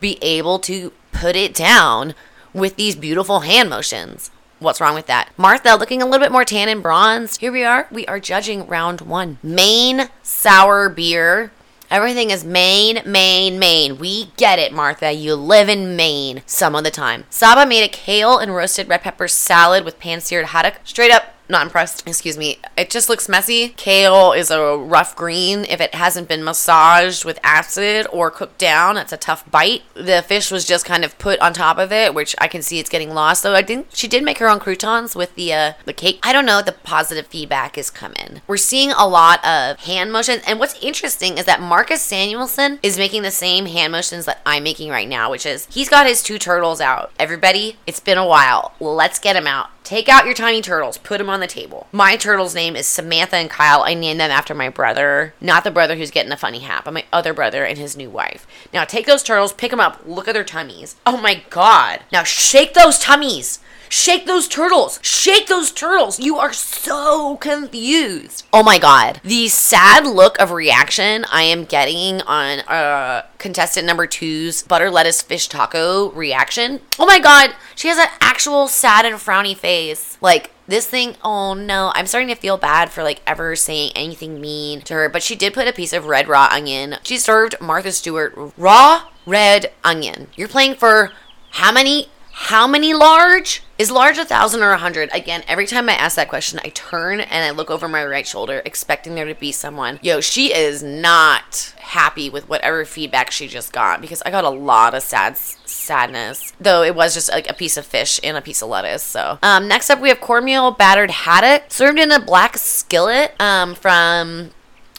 be 0.00 0.18
able 0.22 0.58
to 0.60 0.92
put 1.12 1.36
it 1.36 1.52
down 1.54 2.14
with 2.52 2.76
these 2.76 2.96
beautiful 2.96 3.40
hand 3.40 3.70
motions. 3.70 4.30
What's 4.58 4.80
wrong 4.80 4.94
with 4.94 5.06
that? 5.06 5.30
Martha 5.38 5.76
looking 5.76 6.02
a 6.02 6.04
little 6.04 6.24
bit 6.24 6.32
more 6.32 6.44
tan 6.44 6.68
and 6.68 6.82
bronzed. 6.82 7.40
Here 7.40 7.52
we 7.52 7.64
are. 7.64 7.88
We 7.90 8.04
are 8.06 8.20
judging 8.20 8.66
round 8.66 9.00
one. 9.00 9.38
Maine 9.42 10.10
sour 10.22 10.90
beer 10.90 11.50
Everything 11.90 12.30
is 12.30 12.44
Maine, 12.44 13.02
Maine, 13.04 13.58
Maine. 13.58 13.98
We 13.98 14.26
get 14.36 14.60
it, 14.60 14.72
Martha. 14.72 15.10
You 15.10 15.34
live 15.34 15.68
in 15.68 15.96
Maine 15.96 16.42
some 16.46 16.76
of 16.76 16.84
the 16.84 16.90
time. 16.92 17.24
Saba 17.30 17.66
made 17.66 17.82
a 17.82 17.88
kale 17.88 18.38
and 18.38 18.54
roasted 18.54 18.88
red 18.88 19.02
pepper 19.02 19.26
salad 19.26 19.84
with 19.84 19.98
pan 19.98 20.20
seared 20.20 20.46
haddock. 20.46 20.76
Straight 20.84 21.10
up 21.10 21.34
not 21.50 21.62
impressed. 21.62 22.06
Excuse 22.06 22.38
me. 22.38 22.58
It 22.76 22.90
just 22.90 23.08
looks 23.08 23.28
messy. 23.28 23.68
Kale 23.70 24.32
is 24.32 24.50
a 24.50 24.76
rough 24.76 25.16
green. 25.16 25.64
If 25.64 25.80
it 25.80 25.94
hasn't 25.94 26.28
been 26.28 26.44
massaged 26.44 27.24
with 27.24 27.38
acid 27.42 28.06
or 28.12 28.30
cooked 28.30 28.58
down, 28.58 28.96
it's 28.96 29.12
a 29.12 29.16
tough 29.16 29.48
bite. 29.50 29.82
The 29.94 30.22
fish 30.26 30.50
was 30.50 30.64
just 30.64 30.84
kind 30.84 31.04
of 31.04 31.18
put 31.18 31.38
on 31.40 31.52
top 31.52 31.78
of 31.78 31.92
it, 31.92 32.14
which 32.14 32.34
I 32.38 32.48
can 32.48 32.62
see 32.62 32.78
it's 32.78 32.90
getting 32.90 33.14
lost. 33.14 33.42
Though 33.42 33.54
I 33.54 33.62
think 33.62 33.88
she 33.92 34.08
did 34.08 34.24
make 34.24 34.38
her 34.38 34.48
own 34.48 34.60
croutons 34.60 35.14
with 35.14 35.34
the 35.34 35.52
uh, 35.52 35.72
the 35.84 35.92
cake. 35.92 36.20
I 36.22 36.32
don't 36.32 36.46
know 36.46 36.62
the 36.62 36.72
positive 36.72 37.26
feedback 37.26 37.76
is 37.76 37.90
coming. 37.90 38.40
We're 38.46 38.56
seeing 38.56 38.92
a 38.92 39.06
lot 39.06 39.44
of 39.44 39.80
hand 39.80 40.12
motions, 40.12 40.42
and 40.46 40.58
what's 40.58 40.80
interesting 40.82 41.38
is 41.38 41.44
that 41.46 41.60
Marcus 41.60 42.02
Samuelsson 42.02 42.78
is 42.82 42.98
making 42.98 43.22
the 43.22 43.30
same 43.30 43.66
hand 43.66 43.92
motions 43.92 44.24
that 44.26 44.40
I'm 44.46 44.62
making 44.62 44.90
right 44.90 45.08
now, 45.08 45.30
which 45.30 45.46
is 45.46 45.66
he's 45.70 45.88
got 45.88 46.06
his 46.06 46.22
two 46.22 46.38
turtles 46.38 46.80
out. 46.80 47.12
Everybody, 47.18 47.76
it's 47.86 48.00
been 48.00 48.18
a 48.18 48.26
while. 48.26 48.74
Let's 48.80 49.18
get 49.18 49.36
him 49.36 49.46
out. 49.46 49.70
Take 49.90 50.08
out 50.08 50.24
your 50.24 50.34
tiny 50.34 50.62
turtles, 50.62 50.98
put 50.98 51.18
them 51.18 51.28
on 51.28 51.40
the 51.40 51.48
table. 51.48 51.88
My 51.90 52.16
turtle's 52.16 52.54
name 52.54 52.76
is 52.76 52.86
Samantha 52.86 53.34
and 53.34 53.50
Kyle. 53.50 53.82
I 53.82 53.94
named 53.94 54.20
them 54.20 54.30
after 54.30 54.54
my 54.54 54.68
brother, 54.68 55.34
not 55.40 55.64
the 55.64 55.72
brother 55.72 55.96
who's 55.96 56.12
getting 56.12 56.30
a 56.30 56.36
funny 56.36 56.60
hat, 56.60 56.82
but 56.84 56.94
my 56.94 57.04
other 57.12 57.34
brother 57.34 57.64
and 57.64 57.76
his 57.76 57.96
new 57.96 58.08
wife. 58.08 58.46
Now 58.72 58.84
take 58.84 59.06
those 59.06 59.24
turtles, 59.24 59.52
pick 59.52 59.72
them 59.72 59.80
up, 59.80 60.00
look 60.06 60.28
at 60.28 60.34
their 60.34 60.44
tummies. 60.44 60.94
Oh 61.04 61.16
my 61.16 61.42
god. 61.50 62.04
Now 62.12 62.22
shake 62.22 62.74
those 62.74 63.00
tummies. 63.00 63.58
Shake 63.92 64.24
those 64.24 64.46
turtles. 64.46 65.00
Shake 65.02 65.48
those 65.48 65.72
turtles. 65.72 66.20
You 66.20 66.36
are 66.38 66.52
so 66.52 67.36
confused. 67.38 68.46
Oh 68.52 68.62
my 68.62 68.78
god. 68.78 69.20
The 69.24 69.48
sad 69.48 70.06
look 70.06 70.38
of 70.38 70.52
reaction 70.52 71.26
I 71.30 71.42
am 71.42 71.64
getting 71.64 72.22
on 72.22 72.60
uh 72.60 73.26
contestant 73.38 73.86
number 73.86 74.06
two's 74.06 74.62
butter 74.62 74.90
lettuce 74.90 75.20
fish 75.22 75.48
taco 75.48 76.12
reaction. 76.12 76.80
Oh 77.00 77.06
my 77.06 77.18
god. 77.18 77.56
She 77.74 77.88
has 77.88 77.98
an 77.98 78.06
actual 78.20 78.68
sad 78.68 79.04
and 79.04 79.16
frowny 79.16 79.56
face. 79.56 80.16
Like 80.20 80.52
this 80.68 80.86
thing, 80.86 81.16
oh 81.24 81.54
no, 81.54 81.90
I'm 81.96 82.06
starting 82.06 82.28
to 82.28 82.40
feel 82.40 82.56
bad 82.56 82.90
for 82.90 83.02
like 83.02 83.22
ever 83.26 83.56
saying 83.56 83.90
anything 83.96 84.40
mean 84.40 84.82
to 84.82 84.94
her, 84.94 85.08
but 85.08 85.24
she 85.24 85.34
did 85.34 85.52
put 85.52 85.66
a 85.66 85.72
piece 85.72 85.92
of 85.92 86.06
red 86.06 86.28
raw 86.28 86.46
onion. 86.48 86.98
She 87.02 87.18
served 87.18 87.60
Martha 87.60 87.90
Stewart 87.90 88.52
raw 88.56 89.08
red 89.26 89.72
onion. 89.82 90.28
You're 90.36 90.46
playing 90.46 90.76
for 90.76 91.10
how 91.50 91.72
many 91.72 92.08
how 92.32 92.66
many 92.66 92.94
large? 92.94 93.62
Is 93.80 93.90
large 93.90 94.18
a 94.18 94.26
thousand 94.26 94.62
or 94.62 94.72
a 94.72 94.76
hundred? 94.76 95.08
Again, 95.10 95.42
every 95.48 95.66
time 95.66 95.88
I 95.88 95.94
ask 95.94 96.16
that 96.16 96.28
question, 96.28 96.60
I 96.62 96.68
turn 96.68 97.18
and 97.18 97.44
I 97.46 97.50
look 97.50 97.70
over 97.70 97.88
my 97.88 98.04
right 98.04 98.26
shoulder, 98.26 98.60
expecting 98.66 99.14
there 99.14 99.24
to 99.24 99.34
be 99.34 99.52
someone. 99.52 99.98
Yo, 100.02 100.20
she 100.20 100.52
is 100.52 100.82
not 100.82 101.72
happy 101.78 102.28
with 102.28 102.46
whatever 102.46 102.84
feedback 102.84 103.30
she 103.30 103.48
just 103.48 103.72
got 103.72 104.02
because 104.02 104.20
I 104.26 104.30
got 104.30 104.44
a 104.44 104.50
lot 104.50 104.92
of 104.92 105.02
sad 105.02 105.38
sadness. 105.38 106.52
Though 106.60 106.82
it 106.82 106.94
was 106.94 107.14
just 107.14 107.30
like 107.30 107.48
a 107.48 107.54
piece 107.54 107.78
of 107.78 107.86
fish 107.86 108.20
and 108.22 108.36
a 108.36 108.42
piece 108.42 108.60
of 108.60 108.68
lettuce. 108.68 109.02
So, 109.02 109.38
um, 109.42 109.66
next 109.66 109.88
up 109.88 109.98
we 109.98 110.10
have 110.10 110.20
cornmeal 110.20 110.72
battered 110.72 111.10
haddock 111.10 111.72
served 111.72 111.98
in 111.98 112.12
a 112.12 112.20
black 112.20 112.58
skillet 112.58 113.34
um, 113.40 113.74
from 113.74 114.50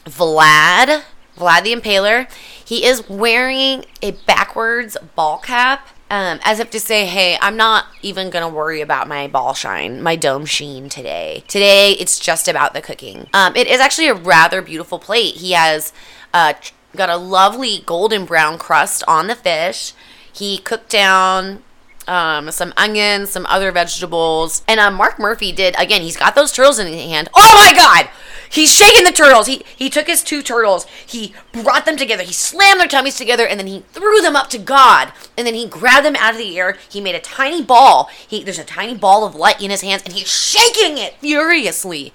Vlad. 0.06 1.04
Vlad 1.36 1.62
the 1.62 1.72
Impaler. 1.72 2.28
He 2.64 2.84
is 2.84 3.08
wearing 3.08 3.84
a 4.02 4.10
backwards 4.26 4.96
ball 5.14 5.38
cap 5.38 5.88
um, 6.12 6.40
as 6.42 6.60
if 6.60 6.68
to 6.70 6.78
say, 6.78 7.06
hey, 7.06 7.38
I'm 7.40 7.56
not 7.56 7.86
even 8.02 8.28
going 8.28 8.46
to 8.46 8.54
worry 8.54 8.82
about 8.82 9.08
my 9.08 9.28
ball 9.28 9.54
shine, 9.54 10.02
my 10.02 10.14
dome 10.14 10.44
sheen 10.44 10.90
today. 10.90 11.42
Today, 11.48 11.92
it's 11.92 12.18
just 12.18 12.48
about 12.48 12.74
the 12.74 12.82
cooking. 12.82 13.28
Um, 13.32 13.56
it 13.56 13.66
is 13.66 13.80
actually 13.80 14.08
a 14.08 14.14
rather 14.14 14.60
beautiful 14.60 14.98
plate. 14.98 15.36
He 15.36 15.52
has 15.52 15.90
uh, 16.34 16.52
got 16.94 17.08
a 17.08 17.16
lovely 17.16 17.82
golden 17.86 18.26
brown 18.26 18.58
crust 18.58 19.02
on 19.08 19.26
the 19.26 19.34
fish. 19.34 19.94
He 20.30 20.58
cooked 20.58 20.90
down 20.90 21.62
um, 22.08 22.50
some 22.50 22.72
onions, 22.76 23.30
some 23.30 23.46
other 23.46 23.72
vegetables. 23.72 24.62
And 24.66 24.80
uh, 24.80 24.90
Marc 24.90 25.18
Murphy 25.18 25.52
did, 25.52 25.74
again, 25.78 26.02
he's 26.02 26.16
got 26.16 26.34
those 26.34 26.52
turtles 26.52 26.78
in 26.78 26.86
his 26.86 27.02
hand. 27.02 27.28
Oh 27.34 27.54
my 27.54 27.76
God! 27.76 28.10
He's 28.52 28.70
shaking 28.70 29.04
the 29.04 29.12
turtles. 29.12 29.46
He 29.46 29.64
he 29.76 29.88
took 29.88 30.06
his 30.06 30.22
two 30.22 30.42
turtles. 30.42 30.84
He 31.06 31.34
brought 31.52 31.86
them 31.86 31.96
together. 31.96 32.22
He 32.22 32.34
slammed 32.34 32.80
their 32.80 32.86
tummies 32.86 33.16
together 33.16 33.46
and 33.46 33.58
then 33.58 33.66
he 33.66 33.80
threw 33.92 34.20
them 34.20 34.36
up 34.36 34.50
to 34.50 34.58
God. 34.58 35.10
And 35.38 35.46
then 35.46 35.54
he 35.54 35.66
grabbed 35.66 36.04
them 36.04 36.16
out 36.16 36.32
of 36.32 36.38
the 36.38 36.58
air. 36.58 36.76
He 36.90 37.00
made 37.00 37.14
a 37.14 37.20
tiny 37.20 37.62
ball. 37.62 38.10
He 38.28 38.44
there's 38.44 38.58
a 38.58 38.64
tiny 38.64 38.94
ball 38.94 39.24
of 39.24 39.34
light 39.34 39.62
in 39.62 39.70
his 39.70 39.80
hands 39.80 40.02
and 40.04 40.12
he's 40.12 40.28
shaking 40.28 40.98
it 40.98 41.14
furiously. 41.14 42.12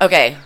Okay. 0.00 0.38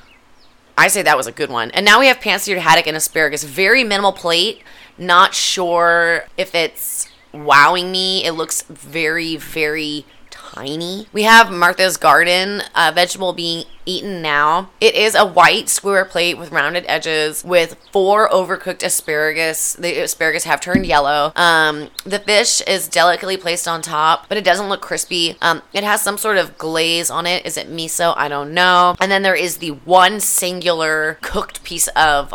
I 0.76 0.88
say 0.88 1.02
that 1.02 1.16
was 1.16 1.28
a 1.28 1.32
good 1.32 1.50
one. 1.50 1.70
And 1.70 1.84
now 1.84 2.00
we 2.00 2.08
have 2.08 2.20
pan-seared 2.20 2.58
haddock 2.58 2.88
and 2.88 2.96
asparagus. 2.96 3.44
Very 3.44 3.84
minimal 3.84 4.12
plate. 4.12 4.62
Not 4.98 5.34
sure 5.34 6.24
if 6.36 6.52
it's 6.52 7.11
wowing 7.32 7.90
me. 7.92 8.24
It 8.24 8.32
looks 8.32 8.62
very, 8.62 9.36
very 9.36 10.04
tiny. 10.30 11.06
We 11.12 11.22
have 11.24 11.50
Martha's 11.50 11.96
Garden 11.96 12.62
vegetable 12.74 13.32
being 13.32 13.64
eaten 13.84 14.22
now. 14.22 14.70
It 14.80 14.94
is 14.94 15.14
a 15.14 15.26
white 15.26 15.68
square 15.68 16.04
plate 16.04 16.38
with 16.38 16.52
rounded 16.52 16.84
edges 16.86 17.44
with 17.44 17.76
four 17.90 18.28
overcooked 18.28 18.82
asparagus. 18.82 19.74
The 19.74 19.98
asparagus 20.00 20.44
have 20.44 20.60
turned 20.60 20.86
yellow. 20.86 21.32
Um, 21.36 21.90
the 22.04 22.18
fish 22.18 22.60
is 22.62 22.88
delicately 22.88 23.36
placed 23.36 23.66
on 23.66 23.82
top, 23.82 24.28
but 24.28 24.38
it 24.38 24.44
doesn't 24.44 24.68
look 24.68 24.80
crispy. 24.80 25.36
Um, 25.40 25.62
it 25.72 25.84
has 25.84 26.00
some 26.02 26.18
sort 26.18 26.38
of 26.38 26.56
glaze 26.58 27.10
on 27.10 27.26
it. 27.26 27.44
Is 27.44 27.56
it 27.56 27.70
miso? 27.70 28.14
I 28.16 28.28
don't 28.28 28.54
know. 28.54 28.94
And 29.00 29.10
then 29.10 29.22
there 29.22 29.34
is 29.34 29.56
the 29.56 29.70
one 29.70 30.20
singular 30.20 31.18
cooked 31.22 31.64
piece 31.64 31.88
of 31.88 32.34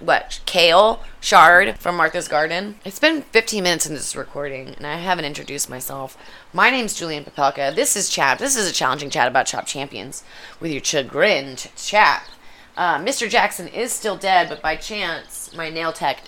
what 0.00 0.40
kale 0.46 1.02
shard 1.20 1.78
from 1.78 1.96
Martha's 1.96 2.28
Garden. 2.28 2.78
It's 2.84 2.98
been 2.98 3.22
15 3.22 3.62
minutes 3.62 3.86
into 3.86 3.98
this 3.98 4.16
recording, 4.16 4.74
and 4.76 4.86
I 4.86 4.96
haven't 4.96 5.24
introduced 5.24 5.68
myself. 5.68 6.16
My 6.52 6.70
name's 6.70 6.94
Julian 6.94 7.24
Papelka. 7.24 7.74
This 7.74 7.96
is 7.96 8.08
Chap. 8.08 8.38
This 8.38 8.56
is 8.56 8.68
a 8.68 8.72
challenging 8.72 9.10
chat 9.10 9.28
about 9.28 9.46
Chop 9.46 9.66
Champions 9.66 10.22
with 10.60 10.70
your 10.70 10.82
chagrined 10.82 11.70
chap. 11.76 12.26
Uh, 12.76 12.98
Mr. 12.98 13.28
Jackson 13.28 13.66
is 13.66 13.92
still 13.92 14.16
dead, 14.16 14.48
but 14.48 14.62
by 14.62 14.76
chance, 14.76 15.52
my 15.54 15.68
nail 15.68 15.92
tech 15.92 16.22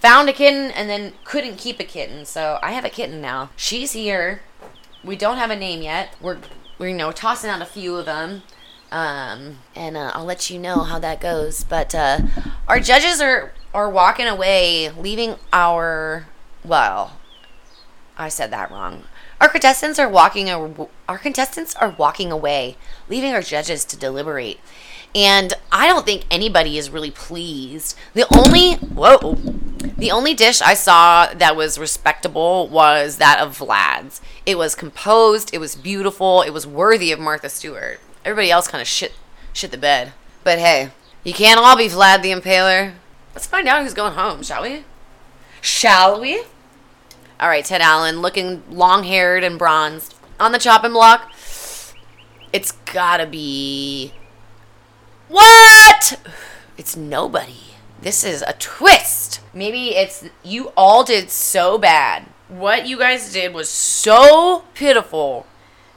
found 0.00 0.28
a 0.28 0.32
kitten 0.32 0.70
and 0.72 0.90
then 0.90 1.12
couldn't 1.24 1.58
keep 1.58 1.78
a 1.78 1.84
kitten, 1.84 2.24
so 2.24 2.58
I 2.62 2.72
have 2.72 2.84
a 2.84 2.90
kitten 2.90 3.20
now. 3.20 3.50
She's 3.54 3.92
here. 3.92 4.42
We 5.04 5.14
don't 5.16 5.36
have 5.36 5.50
a 5.50 5.56
name 5.56 5.82
yet. 5.82 6.14
We're 6.20 6.38
we're 6.78 6.88
you 6.88 6.96
know 6.96 7.12
tossing 7.12 7.50
out 7.50 7.62
a 7.62 7.66
few 7.66 7.96
of 7.96 8.06
them. 8.06 8.42
Um, 8.90 9.58
and 9.76 9.96
uh, 9.96 10.10
I'll 10.14 10.24
let 10.24 10.50
you 10.50 10.58
know 10.58 10.80
how 10.80 10.98
that 10.98 11.20
goes. 11.20 11.64
But 11.64 11.94
uh, 11.94 12.20
our 12.68 12.80
judges 12.80 13.20
are 13.20 13.52
are 13.72 13.88
walking 13.88 14.26
away, 14.26 14.90
leaving 14.90 15.36
our 15.52 16.26
well, 16.64 17.16
I 18.18 18.28
said 18.28 18.50
that 18.50 18.70
wrong. 18.70 19.04
Our 19.40 19.48
contestants 19.48 19.98
are 19.98 20.08
walking. 20.08 20.50
Our 20.50 21.18
contestants 21.18 21.74
are 21.76 21.94
walking 21.96 22.30
away, 22.30 22.76
leaving 23.08 23.32
our 23.32 23.42
judges 23.42 23.84
to 23.86 23.96
deliberate. 23.96 24.60
And 25.14 25.54
I 25.72 25.88
don't 25.88 26.06
think 26.06 26.24
anybody 26.30 26.78
is 26.78 26.90
really 26.90 27.10
pleased. 27.10 27.96
The 28.14 28.26
only 28.36 28.74
whoa, 28.74 29.34
the 29.96 30.10
only 30.10 30.34
dish 30.34 30.60
I 30.60 30.74
saw 30.74 31.32
that 31.34 31.56
was 31.56 31.78
respectable 31.78 32.68
was 32.68 33.16
that 33.16 33.40
of 33.40 33.58
Vlad's. 33.58 34.20
It 34.46 34.58
was 34.58 34.74
composed. 34.74 35.52
It 35.52 35.58
was 35.58 35.74
beautiful. 35.74 36.42
It 36.42 36.50
was 36.50 36.66
worthy 36.66 37.10
of 37.10 37.18
Martha 37.18 37.48
Stewart. 37.48 38.00
Everybody 38.24 38.50
else 38.50 38.68
kind 38.68 38.82
of 38.82 38.88
shit 38.88 39.12
shit 39.52 39.70
the 39.70 39.78
bed. 39.78 40.12
But 40.44 40.58
hey, 40.58 40.90
you 41.24 41.32
can't 41.32 41.60
all 41.60 41.76
be 41.76 41.88
Vlad 41.88 42.22
the 42.22 42.32
Impaler. 42.32 42.94
Let's 43.34 43.46
find 43.46 43.68
out 43.68 43.82
who's 43.82 43.94
going 43.94 44.14
home, 44.14 44.42
shall 44.42 44.62
we? 44.62 44.84
Shall 45.60 46.20
we? 46.20 46.42
All 47.38 47.48
right, 47.48 47.64
Ted 47.64 47.80
Allen, 47.80 48.20
looking 48.20 48.62
long 48.70 49.04
haired 49.04 49.44
and 49.44 49.58
bronzed 49.58 50.14
on 50.38 50.52
the 50.52 50.58
chopping 50.58 50.92
block. 50.92 51.30
It's 52.52 52.72
gotta 52.72 53.26
be. 53.26 54.12
What? 55.28 56.20
It's 56.76 56.96
nobody. 56.96 57.74
This 58.02 58.24
is 58.24 58.42
a 58.42 58.54
twist. 58.54 59.40
Maybe 59.52 59.90
it's 59.90 60.28
you 60.42 60.72
all 60.76 61.04
did 61.04 61.30
so 61.30 61.78
bad. 61.78 62.24
What 62.48 62.86
you 62.86 62.98
guys 62.98 63.32
did 63.32 63.54
was 63.54 63.68
so 63.68 64.64
pitiful 64.74 65.46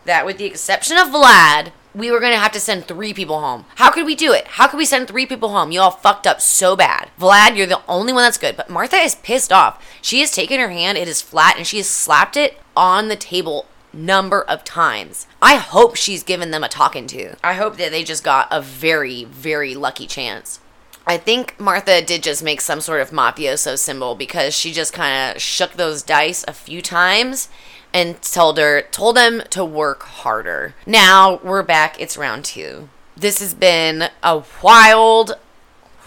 that, 0.06 0.26
with 0.26 0.38
the 0.38 0.46
exception 0.46 0.98
of 0.98 1.08
Vlad, 1.08 1.72
we 1.96 2.12
were 2.12 2.20
gonna 2.20 2.38
have 2.38 2.52
to 2.54 2.60
send 2.60 2.86
three 2.86 3.14
people 3.14 3.40
home. 3.40 3.66
How 3.76 3.92
could 3.92 4.06
we 4.06 4.16
do 4.16 4.34
it? 4.34 4.48
How 4.48 4.68
could 4.68 4.78
we 4.78 4.86
send 4.86 5.08
three 5.08 5.26
people 5.26 5.50
home? 5.50 5.72
You 5.72 5.82
all 5.82 5.92
fucked 5.92 6.28
up 6.28 6.42
so 6.42 6.76
bad. 6.76 7.10
Vlad, 7.20 7.56
you're 7.56 7.68
the 7.68 7.82
only 7.88 8.14
one 8.14 8.24
that's 8.24 8.38
good. 8.38 8.58
But 8.58 8.70
Martha 8.70 8.98
is 8.98 9.16
pissed 9.16 9.52
off. 9.52 9.84
She 10.02 10.20
has 10.22 10.32
taken 10.32 10.60
her 10.60 10.70
hand, 10.70 10.98
it 10.98 11.08
is 11.08 11.22
flat, 11.22 11.58
and 11.58 11.68
she 11.68 11.78
has 11.78 11.90
slapped 11.90 12.36
it 12.36 12.60
on 12.76 13.08
the 13.08 13.16
table 13.16 13.68
number 13.94 14.42
of 14.42 14.64
times. 14.64 15.28
I 15.42 15.56
hope 15.56 15.96
she's 15.96 16.24
given 16.24 16.52
them 16.52 16.64
a 16.64 16.70
talking 16.70 17.06
to. 17.08 17.36
I 17.44 17.54
hope 17.54 17.78
that 17.78 17.92
they 17.92 18.04
just 18.04 18.24
got 18.24 18.48
a 18.52 18.62
very, 18.62 19.24
very 19.26 19.76
lucky 19.76 20.08
chance. 20.08 20.60
I 21.06 21.18
think 21.18 21.60
Martha 21.60 22.02
did 22.02 22.24
just 22.24 22.44
make 22.44 22.62
some 22.62 22.80
sort 22.80 23.02
of 23.02 23.12
mafioso 23.12 23.78
symbol 23.78 24.16
because 24.16 24.54
she 24.54 24.72
just 24.72 24.94
kind 24.94 25.36
of 25.36 25.42
shook 25.42 25.74
those 25.74 26.02
dice 26.02 26.46
a 26.48 26.54
few 26.54 26.82
times 26.82 27.50
and 27.94 28.22
told 28.22 28.58
her 28.58 28.82
told 28.92 29.16
them 29.16 29.44
to 29.52 29.64
work 29.64 30.04
harder. 30.04 30.74
Now 30.86 31.40
we're 31.44 31.64
back. 31.64 32.00
It's 32.00 32.18
round 32.18 32.46
2. 32.46 32.90
This 33.16 33.40
has 33.40 33.54
been 33.54 34.10
a 34.24 34.44
wild 34.62 35.38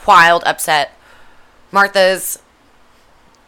wild 0.06 0.42
upset. 0.44 0.92
Martha's 1.72 2.38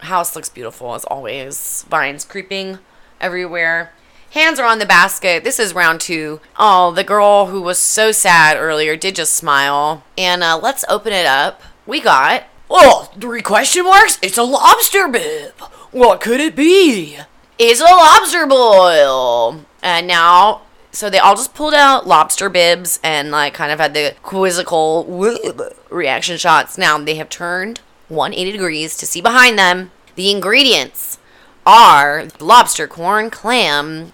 house 0.01 0.35
looks 0.37 0.49
beautiful 0.49 0.95
as 0.95 1.05
always. 1.05 1.85
Vines 1.89 2.25
creeping 2.25 2.79
everywhere. 3.21 3.93
Hands 4.31 4.59
are 4.59 4.67
on 4.67 4.79
the 4.79 4.87
basket. 4.87 5.43
This 5.43 5.59
is 5.59 5.75
round 5.75 6.01
two. 6.01 6.41
Oh, 6.59 6.93
the 6.93 7.05
girl 7.05 7.47
who 7.47 7.63
was 7.63 7.79
so 7.79 8.13
sad 8.13 8.57
earlier 8.59 8.95
did 8.95 9.17
just 9.17 9.33
smile. 9.33 10.05
And 10.19 10.43
uh, 10.43 10.59
let's 10.63 10.85
open 10.89 11.13
it 11.13 11.25
up. 11.25 11.63
We 11.87 12.01
got. 12.01 12.45
Oh, 12.71 13.11
three 13.19 13.41
question 13.41 13.85
marks? 13.85 14.19
It's 14.21 14.37
a 14.37 14.43
lobster 14.43 15.09
bib. 15.09 15.53
What 15.91 16.21
could 16.21 16.41
it 16.41 16.55
be? 16.55 17.19
It's 17.59 17.81
a 17.81 17.85
lobster 17.85 18.47
boil. 18.47 19.65
And 19.83 20.07
now, 20.07 20.63
so 20.93 21.11
they 21.11 21.19
all 21.19 21.35
just 21.35 21.55
pulled 21.55 21.75
out 21.75 22.07
lobster 22.07 22.49
bibs 22.49 23.01
and 23.03 23.33
like 23.33 23.55
kind 23.55 23.73
of 23.73 23.81
had 23.81 23.95
the 23.95 24.15
quizzical 24.23 25.05
reaction 25.91 26.37
shots. 26.37 26.79
Now 26.79 26.99
they 26.99 27.17
have 27.17 27.29
turned 27.29 27.81
180 28.09 28.53
degrees 28.53 28.97
to 28.99 29.07
see 29.07 29.21
behind 29.21 29.59
them. 29.59 29.91
The 30.15 30.31
ingredients 30.31 31.19
are 31.67 32.29
lobster, 32.39 32.87
corn, 32.87 33.29
clams, 33.29 34.13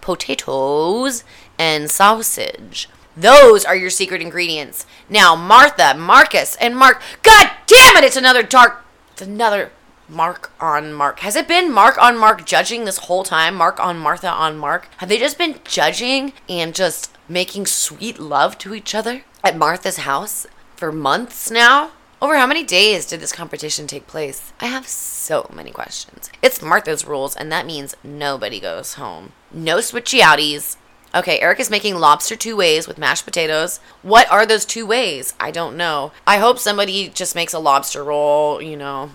potatoes, 0.00 1.24
and 1.58 1.90
sausage. 1.90 2.88
Those 3.16 3.64
are 3.64 3.76
your 3.76 3.90
secret 3.90 4.22
ingredients. 4.22 4.86
Now, 5.10 5.34
Martha, 5.34 5.94
Marcus, 5.94 6.56
and 6.56 6.76
Mark. 6.76 7.02
God 7.22 7.50
damn 7.66 7.96
it! 7.96 8.04
It's 8.04 8.16
another 8.16 8.42
dark. 8.42 8.84
It's 9.12 9.22
another 9.22 9.72
Mark 10.08 10.52
on 10.58 10.92
Mark. 10.92 11.20
Has 11.20 11.36
it 11.36 11.46
been 11.46 11.70
Mark 11.70 12.00
on 12.00 12.16
Mark 12.16 12.46
judging 12.46 12.84
this 12.84 12.98
whole 12.98 13.24
time? 13.24 13.54
Mark 13.54 13.78
on 13.78 13.98
Martha 13.98 14.30
on 14.30 14.56
Mark? 14.56 14.88
Have 14.98 15.08
they 15.10 15.18
just 15.18 15.36
been 15.36 15.56
judging 15.64 16.32
and 16.48 16.74
just 16.74 17.16
making 17.28 17.66
sweet 17.66 18.18
love 18.18 18.56
to 18.58 18.74
each 18.74 18.94
other 18.94 19.24
at 19.44 19.56
Martha's 19.56 19.98
house 19.98 20.46
for 20.76 20.90
months 20.90 21.50
now? 21.50 21.90
Over 22.20 22.38
how 22.38 22.46
many 22.46 22.64
days 22.64 23.06
did 23.06 23.20
this 23.20 23.32
competition 23.32 23.86
take 23.86 24.06
place? 24.06 24.52
I 24.60 24.66
have 24.66 24.88
so 24.88 25.48
many 25.54 25.70
questions. 25.70 26.30
It's 26.42 26.62
Martha's 26.62 27.06
rules, 27.06 27.36
and 27.36 27.52
that 27.52 27.66
means 27.66 27.94
nobody 28.02 28.58
goes 28.58 28.94
home. 28.94 29.32
No 29.52 29.76
switchy 29.76 30.20
outies. 30.20 30.76
Okay, 31.14 31.38
Eric 31.38 31.60
is 31.60 31.70
making 31.70 31.96
lobster 31.96 32.34
two 32.34 32.56
ways 32.56 32.88
with 32.88 32.98
mashed 32.98 33.24
potatoes. 33.24 33.78
What 34.02 34.30
are 34.32 34.44
those 34.44 34.64
two 34.64 34.84
ways? 34.84 35.34
I 35.38 35.50
don't 35.50 35.76
know. 35.76 36.12
I 36.26 36.38
hope 36.38 36.58
somebody 36.58 37.08
just 37.08 37.34
makes 37.34 37.52
a 37.52 37.58
lobster 37.58 38.02
roll, 38.02 38.60
you 38.60 38.76
know. 38.76 39.10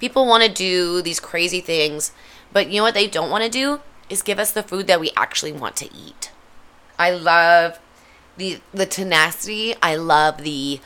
People 0.00 0.26
want 0.26 0.42
to 0.42 0.48
do 0.48 1.02
these 1.02 1.20
crazy 1.20 1.60
things, 1.60 2.12
but 2.52 2.68
you 2.68 2.78
know 2.78 2.82
what 2.84 2.94
they 2.94 3.06
don't 3.06 3.30
want 3.30 3.44
to 3.44 3.50
do? 3.50 3.80
Is 4.10 4.22
give 4.22 4.38
us 4.38 4.52
the 4.52 4.62
food 4.62 4.86
that 4.86 5.00
we 5.00 5.10
actually 5.16 5.52
want 5.52 5.76
to 5.76 5.94
eat. 5.94 6.30
I 6.98 7.10
love 7.10 7.78
the 8.36 8.60
the 8.72 8.86
tenacity. 8.86 9.74
I 9.82 9.96
love 9.96 10.42
the 10.42 10.80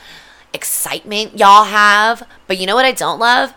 excitement 0.53 1.37
y'all 1.37 1.65
have. 1.65 2.27
But 2.47 2.57
you 2.57 2.65
know 2.65 2.75
what 2.75 2.85
I 2.85 2.91
don't 2.91 3.19
love? 3.19 3.53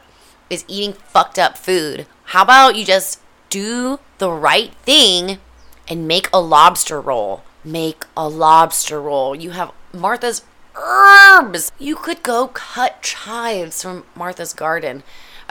Is 0.50 0.64
eating 0.68 0.94
fucked 0.94 1.38
up 1.38 1.56
food. 1.56 2.06
How 2.24 2.42
about 2.42 2.76
you 2.76 2.84
just 2.84 3.20
do 3.50 4.00
the 4.18 4.30
right 4.30 4.72
thing 4.84 5.38
and 5.86 6.08
make 6.08 6.28
a 6.32 6.40
lobster 6.40 7.00
roll. 7.00 7.42
Make 7.64 8.04
a 8.16 8.28
lobster 8.28 9.00
roll. 9.00 9.34
You 9.34 9.50
have 9.50 9.72
Martha's 9.92 10.42
herbs. 10.74 11.70
You 11.78 11.96
could 11.96 12.22
go 12.22 12.48
cut 12.48 13.02
chives 13.02 13.82
from 13.82 14.04
Martha's 14.14 14.54
garden. 14.54 15.02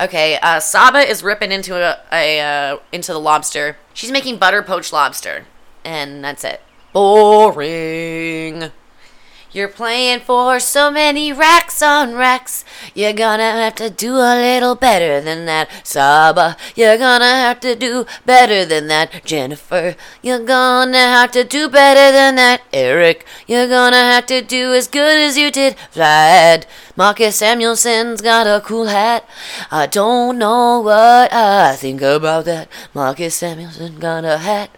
Okay, 0.01 0.39
uh, 0.41 0.59
Saba 0.59 1.07
is 1.07 1.21
ripping 1.21 1.51
into 1.51 1.75
a, 1.75 1.99
a 2.11 2.39
uh, 2.41 2.77
into 2.91 3.13
the 3.13 3.19
lobster. 3.19 3.77
She's 3.93 4.09
making 4.09 4.37
butter 4.37 4.63
poached 4.63 4.91
lobster, 4.91 5.45
and 5.85 6.23
that's 6.23 6.43
it. 6.43 6.59
Boring. 6.91 8.71
You're 9.53 9.67
playing 9.67 10.21
for 10.21 10.61
so 10.61 10.89
many 10.89 11.33
racks 11.33 11.81
on 11.81 12.15
racks. 12.15 12.63
You're 12.95 13.11
gonna 13.11 13.51
have 13.51 13.75
to 13.75 13.89
do 13.89 14.15
a 14.15 14.39
little 14.39 14.75
better 14.75 15.19
than 15.19 15.45
that, 15.45 15.69
Saba. 15.85 16.55
You're 16.73 16.97
gonna 16.97 17.25
have 17.25 17.59
to 17.59 17.75
do 17.75 18.05
better 18.25 18.65
than 18.65 18.87
that, 18.87 19.25
Jennifer. 19.25 19.97
You're 20.21 20.39
gonna 20.39 20.97
have 20.97 21.31
to 21.31 21.43
do 21.43 21.67
better 21.67 22.13
than 22.13 22.35
that, 22.35 22.61
Eric. 22.71 23.25
You're 23.45 23.67
gonna 23.67 23.97
have 23.97 24.25
to 24.27 24.41
do 24.41 24.73
as 24.73 24.87
good 24.87 25.19
as 25.19 25.37
you 25.37 25.51
did, 25.51 25.75
Vlad. 25.93 26.63
Marcus 26.95 27.41
Samuelsson's 27.41 28.21
got 28.21 28.47
a 28.47 28.61
cool 28.61 28.85
hat. 28.85 29.27
I 29.69 29.85
don't 29.85 30.37
know 30.37 30.79
what 30.79 31.33
I 31.33 31.75
think 31.75 32.01
about 32.01 32.45
that. 32.45 32.69
Marcus 32.93 33.41
Samuelsson 33.41 33.99
got 33.99 34.23
a 34.23 34.37
hat. 34.37 34.69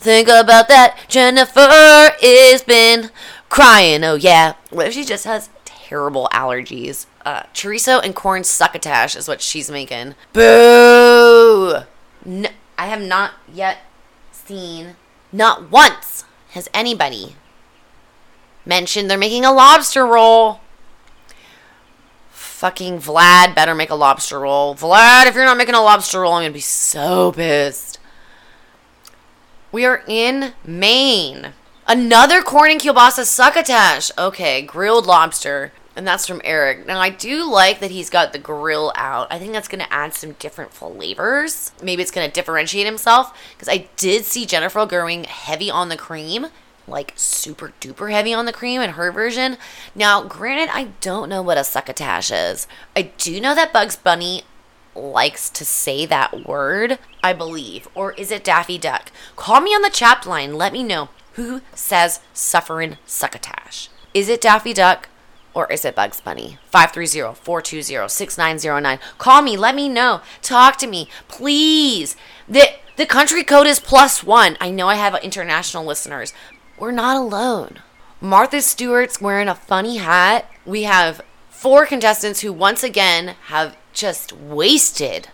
Think 0.00 0.28
about 0.28 0.68
that. 0.68 0.98
Jennifer 1.08 2.10
is 2.22 2.62
been 2.62 3.10
crying. 3.48 4.04
Oh 4.04 4.14
yeah. 4.14 4.54
What 4.70 4.86
if 4.86 4.94
she 4.94 5.04
just 5.04 5.24
has 5.24 5.50
terrible 5.64 6.28
allergies? 6.32 7.06
Uh, 7.24 7.42
chorizo 7.54 8.02
and 8.02 8.14
corn 8.14 8.44
succotash 8.44 9.14
is 9.16 9.28
what 9.28 9.40
she's 9.40 9.70
making. 9.70 10.14
Boo! 10.32 11.80
No, 12.24 12.48
I 12.78 12.86
have 12.86 13.02
not 13.02 13.32
yet 13.52 13.78
seen, 14.32 14.96
not 15.32 15.70
once 15.70 16.24
has 16.50 16.68
anybody 16.72 17.36
mentioned 18.64 19.10
they're 19.10 19.18
making 19.18 19.44
a 19.44 19.52
lobster 19.52 20.06
roll. 20.06 20.60
Fucking 22.30 22.98
Vlad 22.98 23.54
better 23.54 23.74
make 23.74 23.90
a 23.90 23.94
lobster 23.94 24.40
roll. 24.40 24.74
Vlad, 24.74 25.26
if 25.26 25.34
you're 25.34 25.44
not 25.44 25.56
making 25.56 25.74
a 25.74 25.82
lobster 25.82 26.20
roll, 26.20 26.34
I'm 26.34 26.42
gonna 26.42 26.52
be 26.52 26.60
so 26.60 27.32
pissed. 27.32 27.98
We 29.70 29.84
are 29.84 30.02
in 30.06 30.54
Maine. 30.64 31.52
Another 31.90 32.42
corn 32.42 32.70
and 32.70 32.78
kielbasa 32.78 33.24
succotash. 33.24 34.10
Okay, 34.18 34.60
grilled 34.60 35.06
lobster. 35.06 35.72
And 35.96 36.06
that's 36.06 36.26
from 36.26 36.42
Eric. 36.44 36.86
Now, 36.86 37.00
I 37.00 37.08
do 37.08 37.50
like 37.50 37.80
that 37.80 37.90
he's 37.90 38.10
got 38.10 38.34
the 38.34 38.38
grill 38.38 38.92
out. 38.94 39.26
I 39.32 39.38
think 39.38 39.54
that's 39.54 39.68
going 39.68 39.82
to 39.82 39.90
add 39.90 40.12
some 40.12 40.32
different 40.32 40.74
flavors. 40.74 41.72
Maybe 41.82 42.02
it's 42.02 42.10
going 42.10 42.28
to 42.28 42.32
differentiate 42.32 42.84
himself. 42.84 43.34
Because 43.54 43.70
I 43.70 43.88
did 43.96 44.26
see 44.26 44.44
Jennifer 44.44 44.84
going 44.84 45.24
heavy 45.24 45.70
on 45.70 45.88
the 45.88 45.96
cream. 45.96 46.48
Like 46.86 47.14
super 47.16 47.72
duper 47.80 48.10
heavy 48.12 48.34
on 48.34 48.44
the 48.44 48.52
cream 48.52 48.82
in 48.82 48.90
her 48.90 49.10
version. 49.10 49.56
Now, 49.94 50.22
granted, 50.22 50.68
I 50.70 50.90
don't 51.00 51.30
know 51.30 51.40
what 51.40 51.56
a 51.56 51.64
succotash 51.64 52.30
is. 52.30 52.68
I 52.94 53.12
do 53.16 53.40
know 53.40 53.54
that 53.54 53.72
Bugs 53.72 53.96
Bunny 53.96 54.42
likes 54.94 55.48
to 55.50 55.64
say 55.64 56.04
that 56.04 56.46
word, 56.46 56.98
I 57.24 57.32
believe. 57.32 57.88
Or 57.94 58.12
is 58.12 58.30
it 58.30 58.44
Daffy 58.44 58.76
Duck? 58.76 59.10
Call 59.36 59.62
me 59.62 59.70
on 59.70 59.80
the 59.80 59.88
chat 59.88 60.26
line. 60.26 60.54
Let 60.54 60.74
me 60.74 60.82
know. 60.82 61.08
Who 61.38 61.62
says 61.72 62.20
suffering 62.34 62.98
succotash? 63.06 63.88
Is 64.12 64.28
it 64.28 64.40
Daffy 64.40 64.72
Duck 64.72 65.08
or 65.54 65.70
is 65.70 65.84
it 65.84 65.94
Bugs 65.94 66.20
Bunny? 66.20 66.58
530-420-6909. 66.74 68.98
Call 69.18 69.42
me, 69.42 69.56
let 69.56 69.76
me 69.76 69.88
know. 69.88 70.20
Talk 70.42 70.78
to 70.78 70.88
me, 70.88 71.08
please. 71.28 72.16
The 72.48 72.70
the 72.96 73.06
country 73.06 73.44
code 73.44 73.68
is 73.68 73.78
plus 73.78 74.24
1. 74.24 74.56
I 74.60 74.72
know 74.72 74.88
I 74.88 74.96
have 74.96 75.14
international 75.22 75.84
listeners. 75.84 76.32
We're 76.76 76.90
not 76.90 77.16
alone. 77.16 77.82
Martha 78.20 78.60
Stewart's 78.60 79.20
wearing 79.20 79.46
a 79.46 79.54
funny 79.54 79.98
hat. 79.98 80.50
We 80.66 80.82
have 80.82 81.20
four 81.50 81.86
contestants 81.86 82.40
who 82.40 82.52
once 82.52 82.82
again 82.82 83.36
have 83.46 83.76
just 83.92 84.32
wasted 84.32 85.28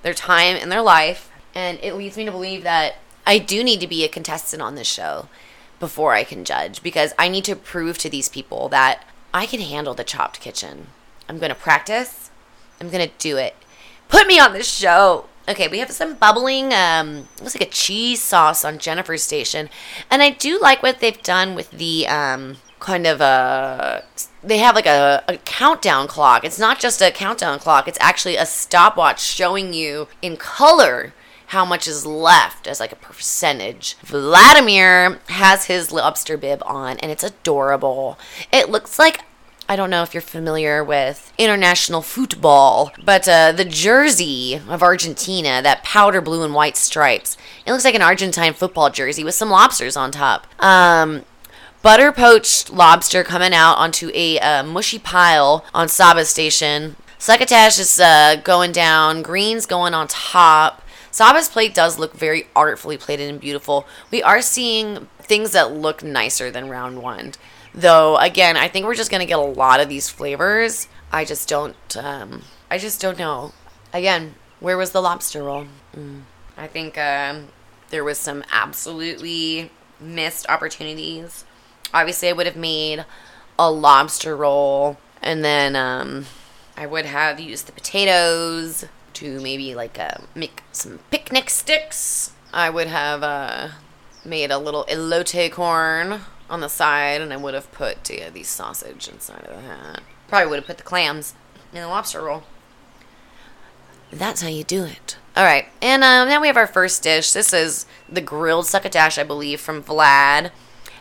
their 0.00 0.14
time 0.14 0.56
and 0.56 0.72
their 0.72 0.80
life 0.80 1.30
and 1.54 1.78
it 1.82 1.96
leads 1.96 2.16
me 2.16 2.24
to 2.24 2.32
believe 2.32 2.62
that 2.62 2.94
I 3.26 3.36
do 3.36 3.62
need 3.62 3.80
to 3.80 3.86
be 3.86 4.04
a 4.04 4.08
contestant 4.08 4.62
on 4.62 4.74
this 4.74 4.88
show 4.88 5.28
before 5.80 6.12
I 6.12 6.22
can 6.22 6.44
judge 6.44 6.82
because 6.82 7.12
I 7.18 7.28
need 7.28 7.44
to 7.44 7.56
prove 7.56 7.98
to 7.98 8.10
these 8.10 8.28
people 8.28 8.68
that 8.68 9.04
I 9.34 9.46
can 9.46 9.60
handle 9.60 9.94
the 9.94 10.04
chopped 10.04 10.40
kitchen. 10.40 10.88
I'm 11.28 11.38
going 11.38 11.48
to 11.48 11.56
practice. 11.56 12.30
I'm 12.80 12.90
going 12.90 13.08
to 13.08 13.14
do 13.18 13.36
it. 13.36 13.56
Put 14.08 14.26
me 14.26 14.38
on 14.38 14.52
this 14.52 14.70
show. 14.72 15.26
Okay, 15.48 15.66
we 15.66 15.78
have 15.78 15.90
some 15.90 16.14
bubbling, 16.14 16.72
um, 16.72 17.28
looks 17.40 17.56
like 17.56 17.68
a 17.68 17.72
cheese 17.72 18.22
sauce 18.22 18.64
on 18.64 18.78
Jennifer's 18.78 19.22
station. 19.22 19.68
And 20.10 20.22
I 20.22 20.30
do 20.30 20.60
like 20.60 20.82
what 20.82 21.00
they've 21.00 21.20
done 21.22 21.54
with 21.54 21.70
the, 21.72 22.06
um, 22.06 22.58
kind 22.78 23.06
of 23.06 23.20
a, 23.20 24.04
they 24.42 24.58
have 24.58 24.74
like 24.74 24.86
a, 24.86 25.24
a 25.26 25.38
countdown 25.38 26.06
clock. 26.06 26.44
It's 26.44 26.58
not 26.58 26.78
just 26.78 27.02
a 27.02 27.10
countdown 27.10 27.58
clock, 27.58 27.88
it's 27.88 27.98
actually 28.00 28.36
a 28.36 28.46
stopwatch 28.46 29.20
showing 29.20 29.72
you 29.72 30.08
in 30.22 30.36
color 30.36 31.14
how 31.50 31.64
much 31.64 31.88
is 31.88 32.06
left 32.06 32.68
as 32.68 32.78
like 32.78 32.92
a 32.92 32.96
percentage. 32.96 33.96
Vladimir 34.04 35.18
has 35.28 35.64
his 35.64 35.90
lobster 35.90 36.36
bib 36.36 36.62
on 36.64 36.96
and 36.98 37.10
it's 37.10 37.24
adorable. 37.24 38.16
It 38.52 38.68
looks 38.68 39.00
like 39.00 39.22
I 39.68 39.76
don't 39.76 39.90
know 39.90 40.02
if 40.02 40.14
you're 40.14 40.20
familiar 40.20 40.82
with 40.82 41.32
international 41.38 42.02
football, 42.02 42.92
but 43.04 43.28
uh, 43.28 43.52
the 43.52 43.64
jersey 43.64 44.60
of 44.68 44.82
Argentina, 44.82 45.60
that 45.62 45.84
powder 45.84 46.20
blue 46.20 46.42
and 46.42 46.54
white 46.54 46.76
stripes, 46.76 47.36
it 47.64 47.72
looks 47.72 47.84
like 47.84 47.94
an 47.94 48.02
Argentine 48.02 48.52
football 48.52 48.90
jersey 48.90 49.22
with 49.22 49.36
some 49.36 49.50
lobsters 49.50 49.96
on 49.96 50.10
top. 50.10 50.48
Um, 50.62 51.24
butter 51.82 52.10
poached 52.10 52.72
lobster 52.72 53.22
coming 53.22 53.54
out 53.54 53.74
onto 53.74 54.10
a 54.12 54.38
uh, 54.40 54.64
mushy 54.64 54.98
pile 54.98 55.64
on 55.74 55.88
Saba 55.88 56.24
Station. 56.24 56.96
Succotash 57.18 57.78
is 57.78 58.00
uh, 58.00 58.40
going 58.42 58.72
down, 58.72 59.22
greens 59.22 59.66
going 59.66 59.94
on 59.94 60.08
top. 60.08 60.79
Saba's 61.10 61.48
plate 61.48 61.74
does 61.74 61.98
look 61.98 62.14
very 62.14 62.46
artfully 62.54 62.96
plated 62.96 63.28
and 63.28 63.40
beautiful. 63.40 63.86
We 64.10 64.22
are 64.22 64.40
seeing 64.42 65.08
things 65.20 65.52
that 65.52 65.72
look 65.72 66.02
nicer 66.02 66.50
than 66.50 66.68
round 66.68 67.02
one. 67.02 67.32
Though, 67.74 68.16
again, 68.16 68.56
I 68.56 68.68
think 68.68 68.86
we're 68.86 68.94
just 68.94 69.10
going 69.10 69.20
to 69.20 69.26
get 69.26 69.38
a 69.38 69.42
lot 69.42 69.80
of 69.80 69.88
these 69.88 70.08
flavors. 70.08 70.88
I 71.12 71.24
just 71.24 71.48
don't, 71.48 71.76
um, 71.96 72.42
I 72.70 72.78
just 72.78 73.00
don't 73.00 73.18
know. 73.18 73.52
Again, 73.92 74.34
where 74.58 74.76
was 74.76 74.90
the 74.90 75.02
lobster 75.02 75.42
roll? 75.42 75.66
Mm. 75.96 76.22
I 76.56 76.66
think, 76.66 76.98
um, 76.98 77.48
there 77.90 78.04
was 78.04 78.18
some 78.18 78.44
absolutely 78.52 79.70
missed 80.00 80.48
opportunities. 80.48 81.44
Obviously, 81.92 82.28
I 82.28 82.32
would 82.32 82.46
have 82.46 82.56
made 82.56 83.04
a 83.58 83.70
lobster 83.70 84.36
roll, 84.36 84.98
and 85.20 85.44
then 85.44 85.76
um, 85.76 86.26
I 86.76 86.86
would 86.86 87.04
have 87.04 87.38
used 87.40 87.66
the 87.66 87.72
potatoes 87.72 88.84
to 89.20 89.38
maybe 89.40 89.74
like 89.74 89.98
uh, 89.98 90.18
make 90.34 90.62
some 90.72 90.98
picnic 91.10 91.50
sticks. 91.50 92.32
I 92.52 92.70
would 92.70 92.86
have 92.86 93.22
uh, 93.22 93.68
made 94.24 94.50
a 94.50 94.58
little 94.58 94.84
elote 94.88 95.52
corn 95.52 96.22
on 96.48 96.60
the 96.60 96.68
side, 96.68 97.20
and 97.20 97.32
I 97.32 97.36
would 97.36 97.54
have 97.54 97.70
put 97.70 98.10
uh, 98.10 98.30
the 98.32 98.42
sausage 98.42 99.08
inside 99.08 99.44
of 99.44 99.62
that. 99.62 100.00
Probably 100.26 100.48
would 100.48 100.56
have 100.56 100.66
put 100.66 100.78
the 100.78 100.84
clams 100.84 101.34
in 101.72 101.80
the 101.80 101.86
lobster 101.86 102.22
roll. 102.22 102.44
That's 104.10 104.40
how 104.40 104.48
you 104.48 104.64
do 104.64 104.84
it. 104.84 105.16
All 105.36 105.44
right, 105.44 105.66
and 105.80 106.02
um, 106.02 106.28
now 106.28 106.40
we 106.40 106.48
have 106.48 106.56
our 106.56 106.66
first 106.66 107.02
dish. 107.02 107.32
This 107.32 107.52
is 107.52 107.86
the 108.08 108.20
grilled 108.20 108.66
succotash, 108.66 109.18
I 109.18 109.22
believe, 109.22 109.60
from 109.60 109.82
Vlad. 109.82 110.50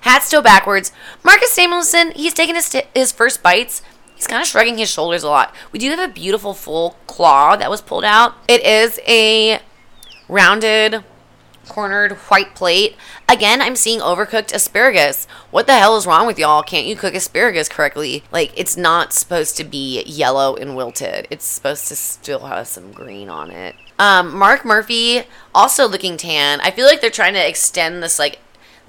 Hat 0.01 0.23
still 0.23 0.41
backwards. 0.41 0.91
Marcus 1.23 1.51
Samuelsson, 1.57 2.13
he's 2.13 2.33
taking 2.33 2.55
his, 2.55 2.69
t- 2.69 2.83
his 2.93 3.11
first 3.11 3.41
bites. 3.41 3.81
He's 4.19 4.27
kind 4.27 4.41
of 4.41 4.47
shrugging 4.49 4.77
his 4.77 4.91
shoulders 4.91 5.23
a 5.23 5.29
lot. 5.29 5.55
We 5.71 5.79
do 5.79 5.89
have 5.91 6.09
a 6.09 6.11
beautiful 6.11 6.53
full 6.53 6.97
claw 7.07 7.55
that 7.55 7.69
was 7.69 7.79
pulled 7.79 8.03
out. 8.03 8.33
It 8.49 8.61
is 8.65 8.99
a 9.07 9.61
rounded, 10.27 11.05
cornered 11.69 12.11
white 12.27 12.53
plate. 12.53 12.97
Again, 13.29 13.61
I'm 13.61 13.77
seeing 13.77 14.01
overcooked 14.01 14.53
asparagus. 14.53 15.25
What 15.51 15.67
the 15.67 15.77
hell 15.77 15.95
is 15.95 16.05
wrong 16.05 16.27
with 16.27 16.37
y'all? 16.37 16.63
Can't 16.63 16.85
you 16.85 16.97
cook 16.97 17.15
asparagus 17.15 17.69
correctly? 17.69 18.25
Like, 18.29 18.51
it's 18.57 18.75
not 18.75 19.13
supposed 19.13 19.55
to 19.55 19.63
be 19.63 20.03
yellow 20.03 20.53
and 20.53 20.75
wilted. 20.75 21.25
It's 21.29 21.45
supposed 21.45 21.87
to 21.87 21.95
still 21.95 22.47
have 22.47 22.67
some 22.67 22.91
green 22.91 23.29
on 23.29 23.51
it. 23.51 23.73
Um, 23.99 24.37
Marc 24.37 24.65
Murphy, 24.65 25.23
also 25.55 25.87
looking 25.87 26.17
tan. 26.17 26.59
I 26.59 26.71
feel 26.71 26.87
like 26.87 26.99
they're 26.99 27.09
trying 27.09 27.35
to 27.35 27.47
extend 27.47 28.03
this, 28.03 28.19
like, 28.19 28.39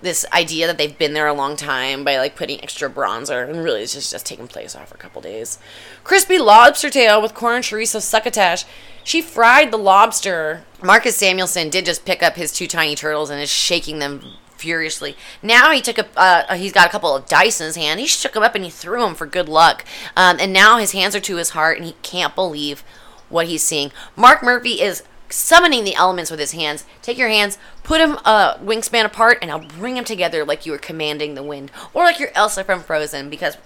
this 0.03 0.25
idea 0.33 0.67
that 0.67 0.79
they've 0.79 0.97
been 0.97 1.13
there 1.13 1.27
a 1.27 1.35
long 1.35 1.57
time 1.57 2.05
by 2.05 2.17
like 2.17 2.37
putting 2.37 2.63
extra 2.63 2.89
bronzer 2.91 3.49
and 3.49 3.63
really 3.63 3.83
it's 3.83 3.95
just, 3.95 4.13
just 4.13 4.27
taking 4.27 4.49
place 4.49 4.75
off 4.75 4.89
for 4.89 4.95
a 4.95 4.99
couple 4.99 5.21
days. 5.21 5.59
Crispy 6.05 6.39
lobster 6.39 6.91
tail 6.91 7.21
with 7.21 7.35
corn 7.35 7.63
chorizo 7.63 8.01
succotash. 8.01 8.65
She 9.05 9.23
fried 9.23 9.71
the 9.71 9.79
lobster. 9.79 10.65
Marcus 10.83 11.17
Samuelsson 11.17 11.71
did 11.71 11.85
just 11.85 12.05
pick 12.05 12.23
up 12.23 12.37
his 12.37 12.53
two 12.53 12.67
tiny 12.67 12.95
turtles 12.95 13.31
and 13.31 13.41
is 13.41 13.51
shaking 13.51 13.99
them 13.99 14.37
furiously. 14.57 15.17
Now 15.43 15.73
he 15.73 15.81
took 15.81 15.99
a 15.99 16.07
uh, 16.17 16.55
he's 16.55 16.73
got 16.73 16.87
a 16.87 16.91
couple 16.91 17.17
of 17.17 17.27
dice 17.27 17.61
in 17.61 17.67
his 17.67 17.77
hand. 17.77 17.99
He 17.99 18.07
shook 18.07 18.33
them 18.33 18.43
up 18.43 18.55
and 18.55 18.65
he 18.65 18.71
threw 18.71 19.01
them 19.01 19.15
for 19.15 19.27
good 19.27 19.49
luck. 19.49 19.85
Um, 20.17 20.37
and 20.39 20.53
now 20.53 20.79
his 20.79 20.93
hands 20.93 21.17
are 21.17 21.21
to 21.21 21.37
his 21.37 21.51
heart 21.51 21.79
and 21.79 21.87
he 21.87 21.97
can't 22.03 22.35
believe 22.35 22.85
what 23.29 23.47
he's 23.47 23.63
seeing. 23.63 23.91
Marc 24.17 24.43
Murphy 24.43 24.81
is 24.83 25.03
summoning 25.31 25.85
the 25.85 25.95
elements 25.95 26.31
with 26.31 26.41
his 26.41 26.53
hands. 26.53 26.85
Take 27.03 27.17
your 27.17 27.29
hands, 27.29 27.59
put 27.91 27.99
them 27.99 28.13
a 28.25 28.57
wingspan 28.63 29.05
apart, 29.05 29.37
and 29.43 29.51
I'll 29.51 29.59
bring 29.59 29.97
them 29.97 30.05
together 30.05 30.45
like 30.45 30.65
you 30.65 30.71
were 30.71 30.79
commanding 30.79 31.35
the 31.35 31.43
wind, 31.43 31.73
or 31.93 32.05
like 32.05 32.21
you're 32.21 32.31
Elsa 32.37 32.63
from 32.63 32.85
Frozen. 32.85 33.29
Because 33.29 33.57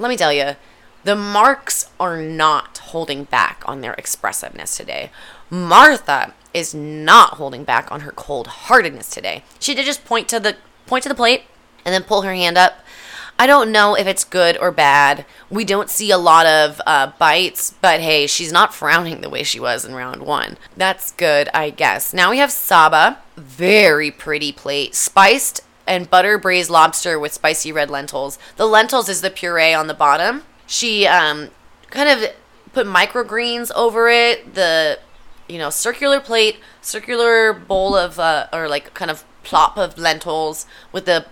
let 0.00 0.08
me 0.08 0.16
tell 0.16 0.32
you, 0.32 0.56
the 1.04 1.14
marks 1.14 1.92
are 2.00 2.20
not 2.20 2.78
holding 2.78 3.22
back 3.22 3.62
on 3.66 3.82
their 3.82 3.94
expressiveness 3.94 4.76
today. 4.76 5.12
Martha 5.48 6.34
is 6.52 6.74
not 6.74 7.34
holding 7.34 7.62
back 7.62 7.92
on 7.92 8.00
her 8.00 8.10
cold-heartedness 8.10 9.10
today. 9.10 9.44
She 9.60 9.76
did 9.76 9.86
just 9.86 10.04
point 10.04 10.28
to 10.30 10.40
the 10.40 10.56
point 10.88 11.04
to 11.04 11.08
the 11.08 11.14
plate 11.14 11.44
and 11.84 11.94
then 11.94 12.02
pull 12.02 12.22
her 12.22 12.34
hand 12.34 12.58
up. 12.58 12.80
I 13.38 13.46
don't 13.46 13.70
know 13.70 13.94
if 13.94 14.06
it's 14.06 14.24
good 14.24 14.58
or 14.58 14.72
bad. 14.72 15.24
We 15.48 15.64
don't 15.64 15.88
see 15.88 16.10
a 16.10 16.18
lot 16.18 16.46
of 16.46 16.80
uh, 16.86 17.12
bites, 17.18 17.72
but 17.80 18.00
hey, 18.00 18.26
she's 18.26 18.50
not 18.50 18.74
frowning 18.74 19.20
the 19.20 19.30
way 19.30 19.44
she 19.44 19.60
was 19.60 19.84
in 19.84 19.94
round 19.94 20.22
one. 20.22 20.56
That's 20.76 21.12
good, 21.12 21.48
I 21.54 21.70
guess. 21.70 22.12
Now 22.12 22.30
we 22.30 22.38
have 22.38 22.50
Saba. 22.50 23.18
Very 23.36 24.10
pretty 24.10 24.50
plate. 24.50 24.96
Spiced 24.96 25.60
and 25.86 26.10
butter 26.10 26.36
braised 26.36 26.68
lobster 26.68 27.18
with 27.18 27.32
spicy 27.32 27.70
red 27.70 27.90
lentils. 27.90 28.38
The 28.56 28.66
lentils 28.66 29.08
is 29.08 29.20
the 29.20 29.30
puree 29.30 29.72
on 29.72 29.86
the 29.86 29.94
bottom. 29.94 30.42
She 30.66 31.06
um, 31.06 31.50
kind 31.90 32.08
of 32.08 32.30
put 32.72 32.86
microgreens 32.86 33.70
over 33.74 34.08
it. 34.08 34.54
The 34.54 34.98
you 35.48 35.58
know 35.58 35.70
circular 35.70 36.20
plate, 36.20 36.56
circular 36.80 37.52
bowl 37.52 37.96
of 37.96 38.18
uh, 38.18 38.48
or 38.52 38.68
like 38.68 38.92
kind 38.94 39.10
of 39.10 39.24
plop 39.44 39.78
of 39.78 39.96
lentils 39.96 40.66
with 40.92 41.06
the 41.06 41.26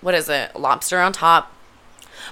what 0.00 0.14
is 0.14 0.28
it 0.28 0.54
lobster 0.56 1.00
on 1.00 1.12
top. 1.12 1.52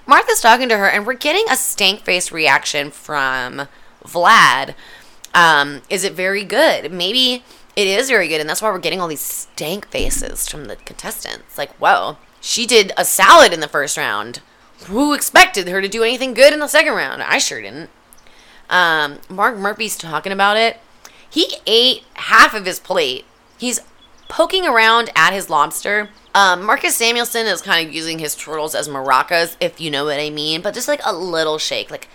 Martha's 0.06 0.40
talking 0.40 0.68
to 0.68 0.76
her, 0.76 0.88
and 0.88 1.06
we're 1.06 1.14
getting 1.14 1.44
a 1.50 1.56
stank 1.56 2.00
face 2.00 2.30
reaction 2.30 2.90
from 2.90 3.68
Vlad. 4.04 4.74
Um, 5.34 5.82
is 5.88 6.04
it 6.04 6.12
very 6.12 6.44
good? 6.44 6.92
Maybe 6.92 7.42
it 7.76 7.86
is 7.86 8.08
very 8.08 8.28
good, 8.28 8.40
and 8.40 8.48
that's 8.48 8.60
why 8.60 8.70
we're 8.70 8.78
getting 8.78 9.00
all 9.00 9.08
these 9.08 9.20
stank 9.20 9.88
faces 9.88 10.48
from 10.48 10.66
the 10.66 10.76
contestants. 10.76 11.56
Like, 11.56 11.72
whoa, 11.76 12.18
she 12.40 12.66
did 12.66 12.92
a 12.96 13.04
salad 13.04 13.52
in 13.52 13.60
the 13.60 13.68
first 13.68 13.96
round. 13.96 14.40
Who 14.86 15.12
expected 15.12 15.68
her 15.68 15.82
to 15.82 15.88
do 15.88 16.02
anything 16.02 16.34
good 16.34 16.52
in 16.52 16.60
the 16.60 16.68
second 16.68 16.92
round? 16.94 17.22
I 17.22 17.38
sure 17.38 17.60
didn't. 17.60 17.90
Um, 18.70 19.18
Marc 19.28 19.56
Murphy's 19.56 19.96
talking 19.96 20.32
about 20.32 20.56
it. 20.56 20.78
He 21.28 21.56
ate 21.66 22.04
half 22.14 22.54
of 22.54 22.64
his 22.64 22.78
plate. 22.78 23.24
He's 23.58 23.80
poking 24.28 24.66
around 24.66 25.10
at 25.16 25.32
his 25.32 25.50
lobster. 25.50 26.10
Um, 26.34 26.62
Marcus 26.62 26.96
Samuelsson 26.96 27.46
is 27.46 27.62
kind 27.62 27.86
of 27.86 27.92
using 27.92 28.18
his 28.18 28.34
turtles 28.34 28.74
as 28.74 28.88
maracas, 28.88 29.56
if 29.60 29.80
you 29.80 29.90
know 29.90 30.04
what 30.04 30.20
I 30.20 30.30
mean, 30.30 30.60
but 30.60 30.74
just 30.74 30.88
like 30.88 31.00
a 31.04 31.12
little 31.12 31.58
shake, 31.58 31.90
like. 31.90 32.08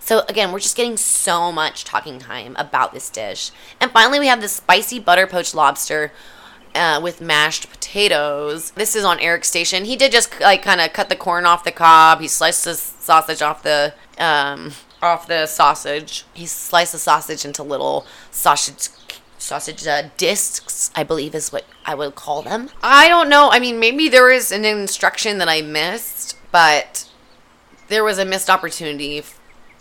So 0.00 0.22
again, 0.28 0.52
we're 0.52 0.58
just 0.58 0.76
getting 0.76 0.98
so 0.98 1.50
much 1.50 1.84
talking 1.84 2.18
time 2.18 2.54
about 2.58 2.92
this 2.92 3.08
dish. 3.08 3.50
And 3.80 3.90
finally, 3.90 4.20
we 4.20 4.26
have 4.26 4.42
the 4.42 4.48
spicy 4.48 4.98
butter 4.98 5.26
poached 5.26 5.54
lobster 5.54 6.12
uh, 6.74 7.00
with 7.02 7.22
mashed 7.22 7.70
potatoes. 7.70 8.72
This 8.72 8.94
is 8.94 9.04
on 9.04 9.18
Eric's 9.20 9.48
station. 9.48 9.86
He 9.86 9.96
did 9.96 10.12
just 10.12 10.40
like 10.40 10.62
kind 10.62 10.82
of 10.82 10.92
cut 10.92 11.08
the 11.08 11.16
corn 11.16 11.46
off 11.46 11.64
the 11.64 11.72
cob. 11.72 12.20
He 12.20 12.28
sliced 12.28 12.64
the 12.64 12.74
sausage 12.74 13.40
off 13.40 13.62
the 13.62 13.94
um, 14.18 14.72
off 15.00 15.26
the 15.26 15.46
sausage. 15.46 16.24
He 16.34 16.44
sliced 16.44 16.92
the 16.92 16.98
sausage 16.98 17.44
into 17.46 17.62
little 17.62 18.06
sausage 18.30 18.88
sausage 19.44 19.86
uh, 19.86 20.08
discs, 20.16 20.90
I 20.94 21.04
believe 21.04 21.34
is 21.34 21.52
what 21.52 21.64
I 21.84 21.94
would 21.94 22.14
call 22.14 22.42
them. 22.42 22.70
I 22.82 23.08
don't 23.08 23.28
know. 23.28 23.50
I 23.50 23.60
mean, 23.60 23.78
maybe 23.78 24.08
there 24.08 24.30
is 24.30 24.50
an 24.50 24.64
instruction 24.64 25.38
that 25.38 25.48
I 25.48 25.60
missed, 25.60 26.36
but 26.50 27.08
there 27.88 28.02
was 28.02 28.18
a 28.18 28.24
missed 28.24 28.48
opportunity. 28.48 29.22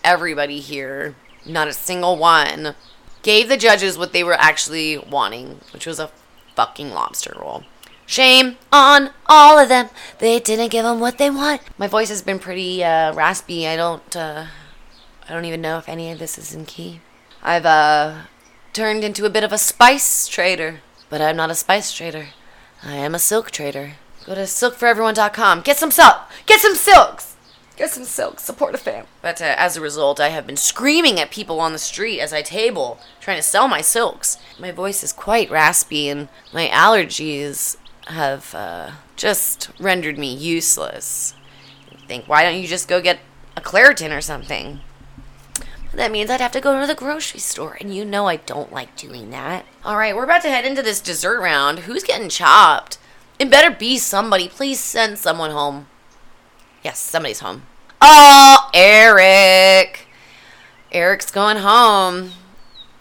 Everybody 0.03 0.59
here, 0.59 1.15
not 1.45 1.69
a 1.69 1.73
single 1.73 2.17
one, 2.17 2.75
gave 3.21 3.47
the 3.47 3.57
judges 3.57 3.97
what 3.97 4.11
they 4.11 4.23
were 4.23 4.33
actually 4.33 4.97
wanting, 4.97 5.61
which 5.71 5.87
was 5.87 5.99
a 5.99 6.11
fucking 6.55 6.91
lobster 6.91 7.35
roll. 7.39 7.63
Shame 8.05 8.57
on 8.71 9.11
all 9.27 9.57
of 9.57 9.69
them. 9.69 9.89
They 10.19 10.41
didn't 10.41 10.71
give 10.71 10.83
them 10.83 10.99
what 10.99 11.17
they 11.17 11.29
want. 11.29 11.61
My 11.77 11.87
voice 11.87 12.09
has 12.09 12.21
been 12.21 12.37
pretty 12.37 12.83
uh, 12.83 13.13
raspy. 13.13 13.65
I 13.65 13.77
don't. 13.77 14.15
Uh, 14.15 14.47
I 15.27 15.33
don't 15.33 15.45
even 15.45 15.61
know 15.61 15.77
if 15.77 15.87
any 15.87 16.11
of 16.11 16.19
this 16.19 16.37
is 16.37 16.53
in 16.53 16.65
key. 16.65 16.99
I've 17.41 17.65
uh, 17.65 18.23
turned 18.73 19.03
into 19.03 19.25
a 19.25 19.29
bit 19.29 19.43
of 19.43 19.53
a 19.53 19.57
spice 19.57 20.27
trader, 20.27 20.81
but 21.09 21.21
I'm 21.21 21.37
not 21.37 21.51
a 21.51 21.55
spice 21.55 21.93
trader. 21.93 22.29
I 22.81 22.95
am 22.95 23.15
a 23.15 23.19
silk 23.19 23.51
trader. 23.51 23.93
Go 24.25 24.35
to 24.35 24.41
silkforeveryone.com. 24.41 25.61
Get 25.61 25.77
some 25.77 25.91
silk. 25.91 26.17
Get 26.45 26.59
some 26.59 26.75
silks. 26.75 27.35
Get 27.75 27.91
some 27.91 28.03
silk. 28.03 28.39
Support 28.39 28.75
a 28.75 28.77
fam. 28.77 29.05
But 29.21 29.41
uh, 29.41 29.55
as 29.57 29.77
a 29.77 29.81
result, 29.81 30.19
I 30.19 30.29
have 30.29 30.47
been 30.47 30.57
screaming 30.57 31.19
at 31.19 31.31
people 31.31 31.59
on 31.59 31.71
the 31.73 31.79
street 31.79 32.19
as 32.19 32.33
I 32.33 32.41
table, 32.41 32.99
trying 33.19 33.37
to 33.37 33.43
sell 33.43 33.67
my 33.67 33.81
silks. 33.81 34.37
My 34.59 34.71
voice 34.71 35.03
is 35.03 35.13
quite 35.13 35.51
raspy, 35.51 36.09
and 36.09 36.29
my 36.53 36.67
allergies 36.67 37.77
have 38.07 38.53
uh, 38.53 38.91
just 39.15 39.69
rendered 39.79 40.17
me 40.17 40.33
useless. 40.33 41.33
You 41.91 41.97
think, 42.07 42.27
why 42.27 42.43
don't 42.43 42.61
you 42.61 42.67
just 42.67 42.87
go 42.87 43.01
get 43.01 43.19
a 43.55 43.61
Claritin 43.61 44.15
or 44.15 44.21
something? 44.21 44.81
That 45.93 46.11
means 46.11 46.31
I'd 46.31 46.41
have 46.41 46.51
to 46.53 46.61
go 46.61 46.79
to 46.79 46.87
the 46.87 46.95
grocery 46.95 47.39
store, 47.39 47.77
and 47.79 47.93
you 47.93 48.03
know 48.03 48.27
I 48.27 48.37
don't 48.37 48.73
like 48.73 48.95
doing 48.95 49.29
that. 49.29 49.65
All 49.85 49.95
right, 49.95 50.15
we're 50.15 50.23
about 50.23 50.41
to 50.41 50.49
head 50.49 50.65
into 50.65 50.81
this 50.81 50.99
dessert 50.99 51.39
round. 51.39 51.79
Who's 51.79 52.03
getting 52.03 52.29
chopped? 52.29 52.97
It 53.37 53.51
better 53.51 53.69
be 53.69 53.97
somebody. 53.97 54.47
Please 54.47 54.79
send 54.79 55.19
someone 55.19 55.51
home. 55.51 55.87
Yes, 56.83 56.99
somebody's 56.99 57.41
home. 57.41 57.63
Oh, 58.01 58.69
Eric. 58.73 60.07
Eric's 60.91 61.31
going 61.31 61.57
home. 61.57 62.31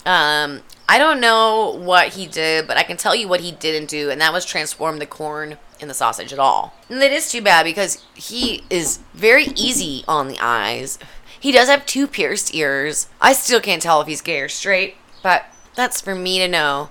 Um, 0.04 0.62
I 0.88 0.98
don't 0.98 1.20
know 1.20 1.74
what 1.74 2.08
he 2.08 2.26
did, 2.26 2.66
but 2.66 2.76
I 2.76 2.82
can 2.82 2.98
tell 2.98 3.14
you 3.14 3.26
what 3.26 3.40
he 3.40 3.52
didn't 3.52 3.88
do, 3.88 4.10
and 4.10 4.20
that 4.20 4.32
was 4.32 4.44
transform 4.44 4.98
the 4.98 5.06
corn 5.06 5.56
in 5.80 5.88
the 5.88 5.94
sausage 5.94 6.32
at 6.32 6.38
all. 6.38 6.74
And 6.88 7.02
it 7.02 7.12
is 7.12 7.30
too 7.30 7.40
bad 7.40 7.64
because 7.64 8.04
he 8.14 8.64
is 8.68 8.98
very 9.14 9.46
easy 9.56 10.04
on 10.06 10.28
the 10.28 10.38
eyes. 10.40 10.98
He 11.42 11.50
does 11.50 11.68
have 11.68 11.84
two 11.86 12.06
pierced 12.06 12.54
ears. 12.54 13.08
I 13.20 13.32
still 13.32 13.60
can't 13.60 13.82
tell 13.82 14.00
if 14.00 14.06
he's 14.06 14.20
gay 14.20 14.38
or 14.38 14.48
straight, 14.48 14.94
but 15.24 15.44
that's 15.74 16.00
for 16.00 16.14
me 16.14 16.38
to 16.38 16.46
know, 16.46 16.90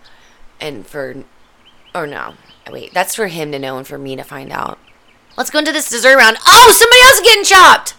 and 0.60 0.86
for, 0.86 1.24
or 1.96 2.06
no, 2.06 2.34
wait, 2.70 2.94
that's 2.94 3.16
for 3.16 3.28
him 3.28 3.54
to 3.54 3.60
know 3.60 3.78
and 3.78 3.88
for 3.88 3.98
me 3.98 4.18
to 4.18 4.26
find 4.26 4.52
out. 4.52 4.78
Let's 5.38 5.50
go 5.50 5.60
into 5.60 5.72
this 5.72 5.90
dessert 5.90 6.18
round. 6.18 6.36
Oh, 6.46 6.70
somebody 6.78 7.02
else 7.02 7.14
is 7.14 7.22
getting 7.22 7.46
chopped. 7.46 7.96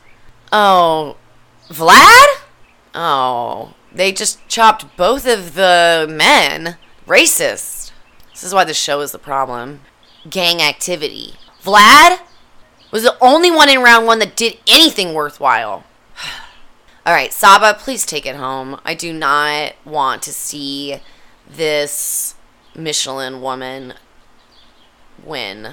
Oh, 0.53 1.17
Vlad? 1.71 2.27
Oh, 2.95 3.73
they 3.91 4.13
just 4.13 4.47
chopped 4.47 4.95
both 4.99 5.27
of 5.27 5.55
the 5.55 6.07
men. 6.07 6.77
Racist. 7.07 7.93
This 8.31 8.45
is 8.45 8.53
why 8.53 8.65
the 8.65 8.75
show 8.75 9.01
is 9.01 9.13
the 9.13 9.19
problem. 9.19 9.81
Gang 10.29 10.61
activity. 10.61 11.37
Vlad 11.65 12.19
was 12.91 13.05
the 13.05 13.17
only 13.23 13.51
one 13.51 13.71
in 13.71 13.81
round 13.81 14.07
one 14.07 14.19
that 14.19 14.37
did 14.37 14.59
anything 14.67 15.15
worthwhile. 15.15 15.85
All 17.05 17.13
right, 17.13 17.33
Saba, 17.33 17.75
please 17.77 18.07
take 18.07 18.27
it 18.27 18.37
home. 18.37 18.81
I 18.85 18.95
do 18.95 19.13
not 19.13 19.73
want 19.85 20.23
to 20.23 20.33
see 20.33 21.01
this 21.51 22.37
Michelin 22.77 23.43
woman 23.43 23.95
win. 25.25 25.73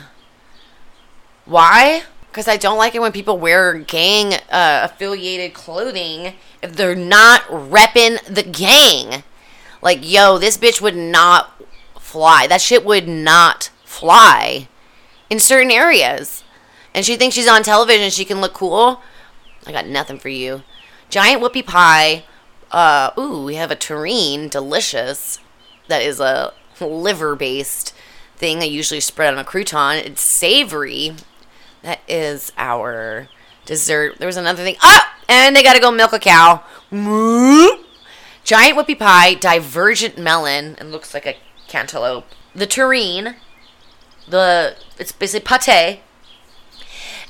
Why? 1.46 2.02
Because 2.32 2.48
I 2.48 2.58
don't 2.58 2.80
like 2.80 2.96
it 2.96 3.02
when 3.02 3.12
people 3.12 3.38
wear 3.38 3.76
gang 3.76 4.34
uh, 4.50 4.88
affiliated 4.90 5.54
clothing 5.54 6.34
if 6.64 6.76
they're 6.76 6.96
not 6.96 7.42
repping 7.44 8.24
the 8.24 8.42
gang. 8.42 9.24
Like, 9.84 10.00
yo, 10.02 10.40
this 10.40 10.58
bitch 10.58 10.82
would 10.82 10.96
not 10.96 11.62
fly. 12.00 12.48
That 12.48 12.60
shit 12.60 12.84
would 12.84 13.08
not 13.08 13.70
fly 13.86 14.68
in 15.30 15.40
certain 15.40 15.70
areas. 15.70 16.44
And 16.96 17.06
she 17.06 17.18
thinks 17.18 17.36
she's 17.36 17.48
on 17.48 17.62
television, 17.62 18.10
she 18.10 18.26
can 18.26 18.42
look 18.42 18.56
cool. 18.56 19.02
I 19.68 19.72
got 19.72 19.86
nothing 19.86 20.18
for 20.18 20.30
you. 20.30 20.64
Giant 21.10 21.42
whoopie 21.42 21.66
pie. 21.66 22.24
Uh, 22.72 23.12
ooh, 23.18 23.44
we 23.44 23.56
have 23.56 23.72
a 23.72 23.76
terrine, 23.76 24.50
delicious. 24.50 25.40
That 25.88 26.02
is 26.02 26.20
a 26.20 26.54
liver 26.80 27.36
based 27.36 27.94
thing 28.38 28.62
I 28.62 28.66
usually 28.66 29.00
spread 29.00 29.34
on 29.34 29.40
a 29.40 29.44
crouton. 29.44 30.06
It's 30.06 30.22
savory. 30.22 31.16
That 31.82 32.00
is 32.08 32.52
our 32.58 33.28
dessert. 33.66 34.20
There 34.20 34.28
was 34.28 34.38
another 34.38 34.64
thing. 34.64 34.76
Ah! 34.82 35.18
And 35.28 35.56
they 35.56 35.64
gotta 35.64 35.80
go 35.80 35.92
milk 35.92 36.14
a 36.14 36.20
cow. 36.20 36.64
Giant 36.92 38.78
whoopie 38.78 38.98
pie, 38.98 39.34
divergent 39.36 40.18
melon, 40.18 40.76
and 40.80 40.92
looks 40.92 41.14
like 41.14 41.26
a 41.26 41.38
cantaloupe. 41.68 42.26
The 42.56 42.66
terrine, 42.66 43.36
the 44.28 44.76
it's 44.98 45.12
basically 45.12 45.46
pate, 45.46 46.02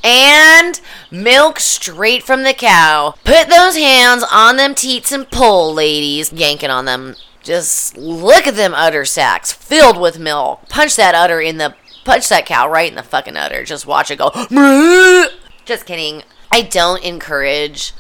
and 0.03 0.79
milk 1.11 1.59
straight 1.59 2.23
from 2.23 2.43
the 2.43 2.53
cow. 2.53 3.15
Put 3.23 3.49
those 3.49 3.75
hands 3.75 4.23
on 4.31 4.57
them 4.57 4.75
teats 4.75 5.11
and 5.11 5.29
pull, 5.29 5.73
ladies. 5.73 6.31
Yanking 6.31 6.69
on 6.69 6.85
them. 6.85 7.15
Just 7.41 7.97
look 7.97 8.47
at 8.47 8.55
them 8.55 8.73
udder 8.73 9.05
sacks 9.05 9.51
filled 9.51 9.99
with 9.99 10.19
milk. 10.19 10.67
Punch 10.69 10.95
that 10.97 11.15
udder 11.15 11.41
in 11.41 11.57
the 11.57 11.75
punch 12.05 12.29
that 12.29 12.45
cow 12.45 12.69
right 12.69 12.89
in 12.89 12.95
the 12.95 13.03
fucking 13.03 13.37
udder. 13.37 13.63
Just 13.63 13.85
watch 13.85 14.11
it 14.11 14.17
go. 14.17 14.29
Just 15.65 15.85
kidding. 15.85 16.23
I 16.51 16.61
don't 16.63 17.03
encourage 17.03 17.93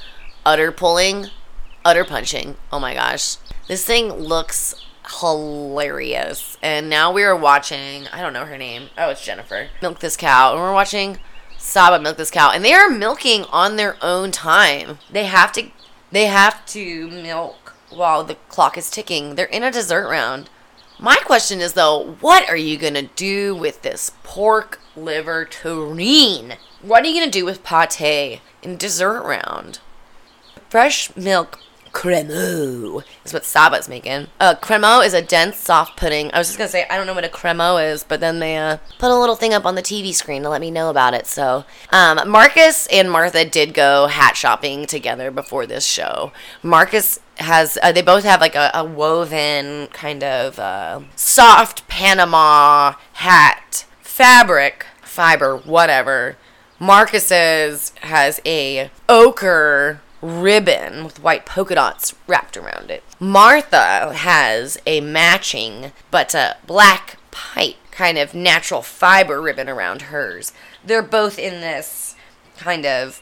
udder 0.45 0.71
pulling, 0.71 1.27
udder 1.85 2.03
punching. 2.03 2.57
Oh 2.71 2.79
my 2.79 2.93
gosh. 2.93 3.37
This 3.67 3.85
thing 3.85 4.11
looks 4.11 4.75
hilarious. 5.19 6.57
And 6.61 6.89
now 6.89 7.11
we 7.11 7.23
are 7.23 7.35
watching, 7.35 8.07
I 8.07 8.21
don't 8.21 8.33
know 8.33 8.45
her 8.45 8.57
name. 8.57 8.89
Oh, 8.97 9.09
it's 9.09 9.23
Jennifer. 9.23 9.69
Milk 9.81 9.99
this 9.99 10.17
cow. 10.17 10.53
And 10.53 10.61
we're 10.61 10.73
watching 10.73 11.19
Saba 11.69 12.01
milk 12.01 12.17
this 12.17 12.31
cow. 12.31 12.51
And 12.51 12.65
they 12.65 12.73
are 12.73 12.89
milking 12.89 13.45
on 13.45 13.75
their 13.75 13.95
own 14.01 14.31
time. 14.31 14.97
They 15.11 15.25
have 15.25 15.51
to 15.53 15.69
they 16.11 16.25
have 16.25 16.65
to 16.67 17.07
milk 17.09 17.75
while 17.91 18.23
the 18.23 18.35
clock 18.49 18.77
is 18.77 18.89
ticking. 18.89 19.35
They're 19.35 19.45
in 19.45 19.63
a 19.63 19.71
dessert 19.71 20.09
round. 20.09 20.49
My 20.99 21.15
question 21.17 21.61
is 21.61 21.73
though, 21.73 22.15
what 22.19 22.49
are 22.49 22.57
you 22.57 22.77
gonna 22.77 23.03
do 23.03 23.55
with 23.55 23.83
this 23.83 24.11
pork 24.23 24.79
liver 24.95 25.45
terrine? 25.45 26.57
What 26.81 27.03
are 27.03 27.07
you 27.07 27.19
gonna 27.19 27.31
do 27.31 27.45
with 27.45 27.63
pate 27.63 28.41
in 28.61 28.75
dessert 28.75 29.21
round? 29.21 29.79
Fresh 30.69 31.15
milk 31.15 31.59
cremo 31.91 33.03
is 33.25 33.33
what 33.33 33.45
Saba's 33.45 33.89
making. 33.89 34.27
Uh, 34.39 34.55
cremo 34.55 35.05
is 35.05 35.13
a 35.13 35.21
dense, 35.21 35.57
soft 35.57 35.97
pudding. 35.97 36.31
I 36.33 36.37
was 36.37 36.47
just 36.47 36.57
gonna 36.57 36.69
say 36.69 36.85
I 36.89 36.97
don't 36.97 37.07
know 37.07 37.13
what 37.13 37.25
a 37.25 37.29
cremo 37.29 37.83
is, 37.93 38.03
but 38.03 38.19
then 38.19 38.39
they 38.39 38.57
uh, 38.57 38.77
put 38.97 39.11
a 39.11 39.15
little 39.15 39.35
thing 39.35 39.53
up 39.53 39.65
on 39.65 39.75
the 39.75 39.81
TV 39.81 40.13
screen 40.13 40.43
to 40.43 40.49
let 40.49 40.61
me 40.61 40.71
know 40.71 40.89
about 40.89 41.13
it. 41.13 41.27
So 41.27 41.65
um, 41.91 42.29
Marcus 42.29 42.87
and 42.87 43.11
Martha 43.11 43.45
did 43.45 43.73
go 43.73 44.07
hat 44.07 44.35
shopping 44.35 44.85
together 44.85 45.31
before 45.31 45.65
this 45.65 45.85
show. 45.85 46.31
Marcus 46.63 47.19
has 47.37 47.77
uh, 47.81 47.91
they 47.91 48.01
both 48.01 48.23
have 48.23 48.41
like 48.41 48.55
a, 48.55 48.71
a 48.73 48.83
woven 48.83 49.87
kind 49.87 50.23
of 50.23 50.59
uh, 50.59 51.01
soft 51.15 51.87
Panama 51.87 52.93
hat 53.13 53.85
fabric 54.01 54.85
fiber 55.01 55.57
whatever. 55.57 56.37
Marcus's 56.79 57.91
has 58.01 58.39
a 58.45 58.89
ochre 59.09 60.01
ribbon 60.21 61.03
with 61.03 61.21
white 61.21 61.45
polka 61.45 61.75
dots 61.75 62.15
wrapped 62.27 62.57
around 62.57 62.91
it. 62.91 63.03
Martha 63.19 64.13
has 64.13 64.77
a 64.85 65.01
matching 65.01 65.91
but 66.11 66.33
a 66.33 66.57
black 66.67 67.17
pipe 67.31 67.75
kind 67.91 68.17
of 68.17 68.33
natural 68.33 68.81
fiber 68.81 69.41
ribbon 69.41 69.69
around 69.69 70.03
hers. 70.03 70.53
They're 70.83 71.01
both 71.01 71.37
in 71.37 71.61
this 71.61 72.15
kind 72.57 72.85
of 72.85 73.21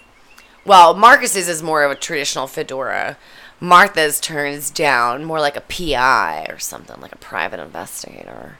well, 0.65 0.93
Marcus's 0.93 1.47
is 1.47 1.63
more 1.63 1.83
of 1.83 1.91
a 1.91 1.95
traditional 1.95 2.45
fedora. 2.45 3.17
Martha's 3.61 4.19
turns 4.19 4.69
down 4.69 5.23
more 5.23 5.39
like 5.39 5.55
a 5.55 5.61
PI 5.61 6.45
or 6.49 6.59
something, 6.59 6.99
like 6.99 7.13
a 7.13 7.17
private 7.17 7.61
investigator. 7.61 8.59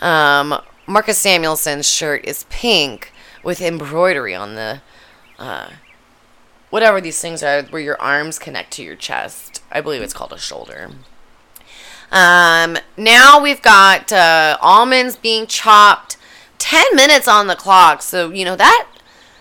Um, 0.00 0.60
Marcus 0.88 1.18
Samuelsson's 1.18 1.88
shirt 1.88 2.24
is 2.24 2.46
pink 2.50 3.12
with 3.44 3.62
embroidery 3.62 4.34
on 4.34 4.56
the 4.56 4.80
uh, 5.38 5.68
whatever 6.70 7.00
these 7.00 7.20
things 7.20 7.42
are 7.42 7.62
where 7.64 7.82
your 7.82 8.00
arms 8.00 8.38
connect 8.38 8.72
to 8.72 8.82
your 8.82 8.96
chest. 8.96 9.62
I 9.70 9.80
believe 9.80 10.02
it's 10.02 10.14
called 10.14 10.32
a 10.32 10.38
shoulder. 10.38 10.90
Um, 12.10 12.78
now 12.96 13.40
we've 13.40 13.62
got 13.62 14.12
uh, 14.12 14.56
almonds 14.60 15.16
being 15.16 15.46
chopped. 15.46 16.16
10 16.58 16.94
minutes 16.94 17.26
on 17.26 17.46
the 17.46 17.56
clock. 17.56 18.02
So, 18.02 18.30
you 18.30 18.44
know, 18.44 18.56
that 18.56 18.86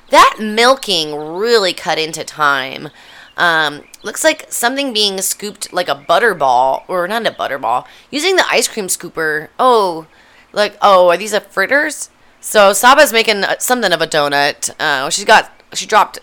that 0.10 0.38
milking 0.40 1.16
really 1.16 1.74
cut 1.74 2.00
into 2.00 2.24
time. 2.24 2.90
Um, 3.38 3.84
looks 4.04 4.24
like 4.24 4.52
something 4.52 4.92
being 4.92 5.22
scooped 5.22 5.72
like 5.72 5.88
a 5.88 5.96
butterball, 5.96 6.84
or 6.88 7.08
not 7.08 7.26
a 7.28 7.32
butterball, 7.32 7.86
using 8.12 8.36
the 8.36 8.46
ice 8.50 8.68
cream 8.68 8.88
scooper. 8.88 9.50
Oh, 9.58 10.08
like, 10.52 10.78
oh, 10.82 11.10
are 11.10 11.18
these 11.18 11.34
a 11.34 11.40
fritters? 11.40 12.10
So 12.42 12.74
Saba's 12.74 13.14
making 13.14 13.44
uh, 13.44 13.60
something 13.60 13.94
of 13.94 14.02
a 14.02 14.08
donut. 14.08 14.72
Uh, 14.80 15.10
she's 15.10 15.26
got, 15.26 15.52
she 15.74 15.86
dropped 15.86 16.20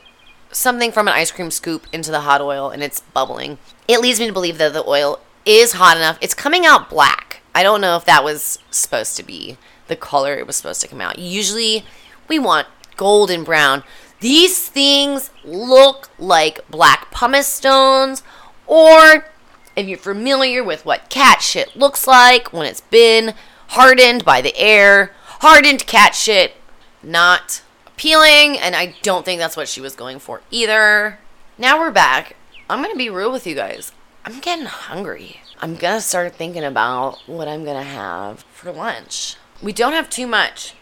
something 0.57 0.91
from 0.93 1.09
an 1.09 1.15
ice 1.15 1.31
cream 1.31 1.51
scoop 1.51 1.87
into 1.93 2.11
the 2.11 2.23
hot 2.23 2.41
oil 2.41 2.71
and 2.71 2.83
it's 2.83 3.01
bubbling. 3.01 3.59
It 3.87 4.01
leads 4.01 4.19
me 4.19 4.27
to 4.27 4.33
believe 4.33 4.59
that 4.59 4.73
the 4.73 4.87
oil 4.87 5.21
is 5.45 5.75
hot 5.75 5.97
enough. 5.97 6.19
It's 6.21 6.35
coming 6.35 6.67
out 6.67 6.91
black. 6.91 7.43
I 7.55 7.63
don't 7.63 7.81
know 7.81 7.97
if 7.97 8.05
that 8.07 8.25
was 8.25 8.59
supposed 8.71 9.17
to 9.17 9.23
be 9.23 9.57
the 9.89 9.97
color 9.97 10.35
it 10.35 10.47
was 10.47 10.57
supposed 10.57 10.81
to 10.81 10.89
come 10.89 11.01
out. 11.01 11.19
Usually 11.19 11.85
we 12.29 12.39
want 12.39 12.67
golden 12.97 13.45
brown. 13.45 13.85
These 14.21 14.69
things 14.69 15.31
look 15.45 16.09
like 16.19 16.69
black 16.71 17.11
pumice 17.11 17.47
stones 17.47 18.23
or 18.67 19.27
if 19.77 19.87
you're 19.87 19.99
familiar 19.99 20.65
with 20.65 20.87
what 20.87 21.11
cat 21.11 21.43
shit 21.43 21.77
looks 21.77 22.07
like 22.07 22.53
when 22.53 22.67
it's 22.67 22.81
been 22.81 23.35
hardened 23.69 24.25
by 24.25 24.41
the 24.41 24.57
air, 24.57 25.13
hardened 25.41 25.87
cat 25.87 26.15
shit, 26.15 26.55
not 27.03 27.61
appealing, 27.97 28.59
and 28.59 28.77
I 28.77 28.95
don't 29.01 29.25
think 29.25 29.39
that's 29.39 29.57
what 29.57 29.69
she 29.69 29.81
was 29.81 29.95
going 29.95 30.19
for 30.19 30.43
either. 30.51 31.19
Now 31.57 31.79
we're 31.79 31.91
back. 31.91 32.37
I'm 32.69 32.83
gonna 32.83 32.95
be 32.95 33.09
real 33.09 33.33
with 33.33 33.47
you 33.47 33.55
guys. 33.55 33.91
I'm 34.23 34.39
getting 34.41 34.67
hungry. 34.67 35.41
I'm 35.61 35.77
gonna 35.77 36.03
start 36.03 36.35
thinking 36.35 36.63
about 36.63 37.17
what 37.27 37.49
I'm 37.49 37.65
gonna 37.65 37.83
have 37.83 38.41
for 38.53 38.71
lunch. 38.71 39.37
We 39.63 39.73
don't 39.73 39.95
have 39.95 40.11
too 40.11 40.27
much, 40.27 40.75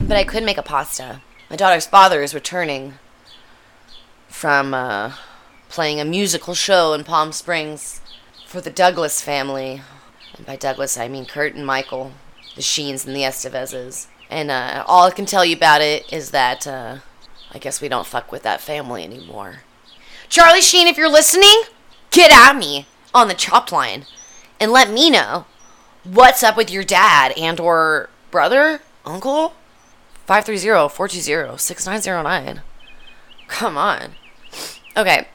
but 0.00 0.16
I 0.16 0.24
could 0.24 0.44
make 0.44 0.56
a 0.56 0.62
pasta. 0.62 1.20
My 1.50 1.56
daughter's 1.56 1.86
father 1.86 2.22
is 2.22 2.32
returning 2.32 2.94
from 4.28 4.72
uh, 4.72 5.12
playing 5.68 6.00
a 6.00 6.06
musical 6.06 6.54
show 6.54 6.94
in 6.94 7.04
Palm 7.04 7.32
Springs 7.32 8.00
for 8.46 8.62
the 8.62 8.70
Douglas 8.70 9.20
family. 9.20 9.82
And 10.38 10.46
by 10.46 10.56
Douglas, 10.56 10.96
I 10.96 11.08
mean 11.08 11.26
Kurt 11.26 11.54
and 11.54 11.66
Michael, 11.66 12.12
the 12.56 12.62
Sheens 12.62 13.04
and 13.04 13.14
the 13.14 13.24
Estevezes. 13.24 14.06
And 14.32 14.50
uh, 14.50 14.82
all 14.86 15.04
I 15.04 15.10
can 15.10 15.26
tell 15.26 15.44
you 15.44 15.54
about 15.54 15.82
it 15.82 16.10
is 16.10 16.30
that 16.30 16.66
uh, 16.66 17.00
I 17.52 17.58
guess 17.58 17.82
we 17.82 17.88
don't 17.88 18.06
fuck 18.06 18.32
with 18.32 18.42
that 18.44 18.62
family 18.62 19.04
anymore. 19.04 19.60
Charlie 20.30 20.62
Sheen, 20.62 20.86
if 20.86 20.96
you're 20.96 21.10
listening, 21.10 21.64
get 22.10 22.32
at 22.32 22.56
me 22.56 22.86
on 23.14 23.28
the 23.28 23.34
chopped 23.34 23.72
line 23.72 24.06
and 24.58 24.72
let 24.72 24.90
me 24.90 25.10
know 25.10 25.44
what's 26.02 26.42
up 26.42 26.56
with 26.56 26.70
your 26.70 26.82
dad 26.82 27.34
and 27.36 27.60
or 27.60 28.08
brother, 28.30 28.80
uncle. 29.04 29.52
530-420-6909. 30.26 32.62
Come 33.48 33.76
on. 33.76 34.12
Okay. 34.96 35.28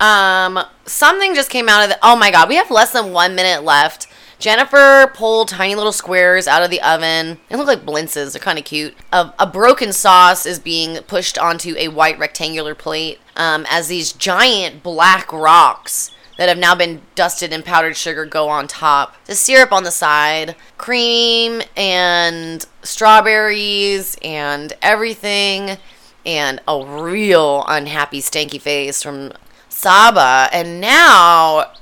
Um, 0.00 0.58
something 0.86 1.36
just 1.36 1.50
came 1.50 1.68
out 1.68 1.84
of 1.84 1.90
the. 1.90 1.98
Oh 2.02 2.16
my 2.16 2.32
god, 2.32 2.48
we 2.48 2.56
have 2.56 2.70
less 2.70 2.92
than 2.92 3.12
one 3.12 3.36
minute 3.36 3.62
left. 3.62 4.08
Jennifer 4.38 5.10
pulled 5.14 5.48
tiny 5.48 5.74
little 5.74 5.92
squares 5.92 6.46
out 6.46 6.62
of 6.62 6.70
the 6.70 6.82
oven. 6.82 7.38
They 7.48 7.56
look 7.56 7.66
like 7.66 7.86
blintzes. 7.86 8.32
They're 8.32 8.40
kind 8.40 8.58
of 8.58 8.64
cute. 8.64 8.94
A, 9.12 9.32
a, 9.38 9.46
broken 9.46 9.92
sauce 9.92 10.46
is 10.46 10.58
being 10.58 11.02
pushed 11.04 11.38
onto 11.38 11.74
a 11.78 11.88
white 11.88 12.18
rectangular 12.18 12.74
plate 12.74 13.20
um, 13.36 13.66
as 13.68 13.88
these 13.88 14.12
giant 14.12 14.82
black 14.82 15.32
rocks 15.32 16.10
that 16.36 16.48
have 16.48 16.58
now 16.58 16.74
been 16.74 17.02
dusted 17.14 17.52
in 17.52 17.62
powdered 17.62 17.96
sugar 17.96 18.24
go 18.24 18.48
on 18.48 18.66
top. 18.66 19.16
The 19.26 19.34
syrup 19.34 19.72
on 19.72 19.84
the 19.84 19.90
side, 19.90 20.56
cream 20.78 21.62
and 21.76 22.64
strawberries 22.82 24.16
and 24.22 24.72
everything, 24.82 25.78
and 26.26 26.60
a 26.66 26.84
real 26.84 27.64
unhappy, 27.68 28.20
stanky 28.20 28.60
face 28.60 29.02
from 29.02 29.32
Saba. 29.68 30.48
And 30.52 30.80
now 30.80 31.72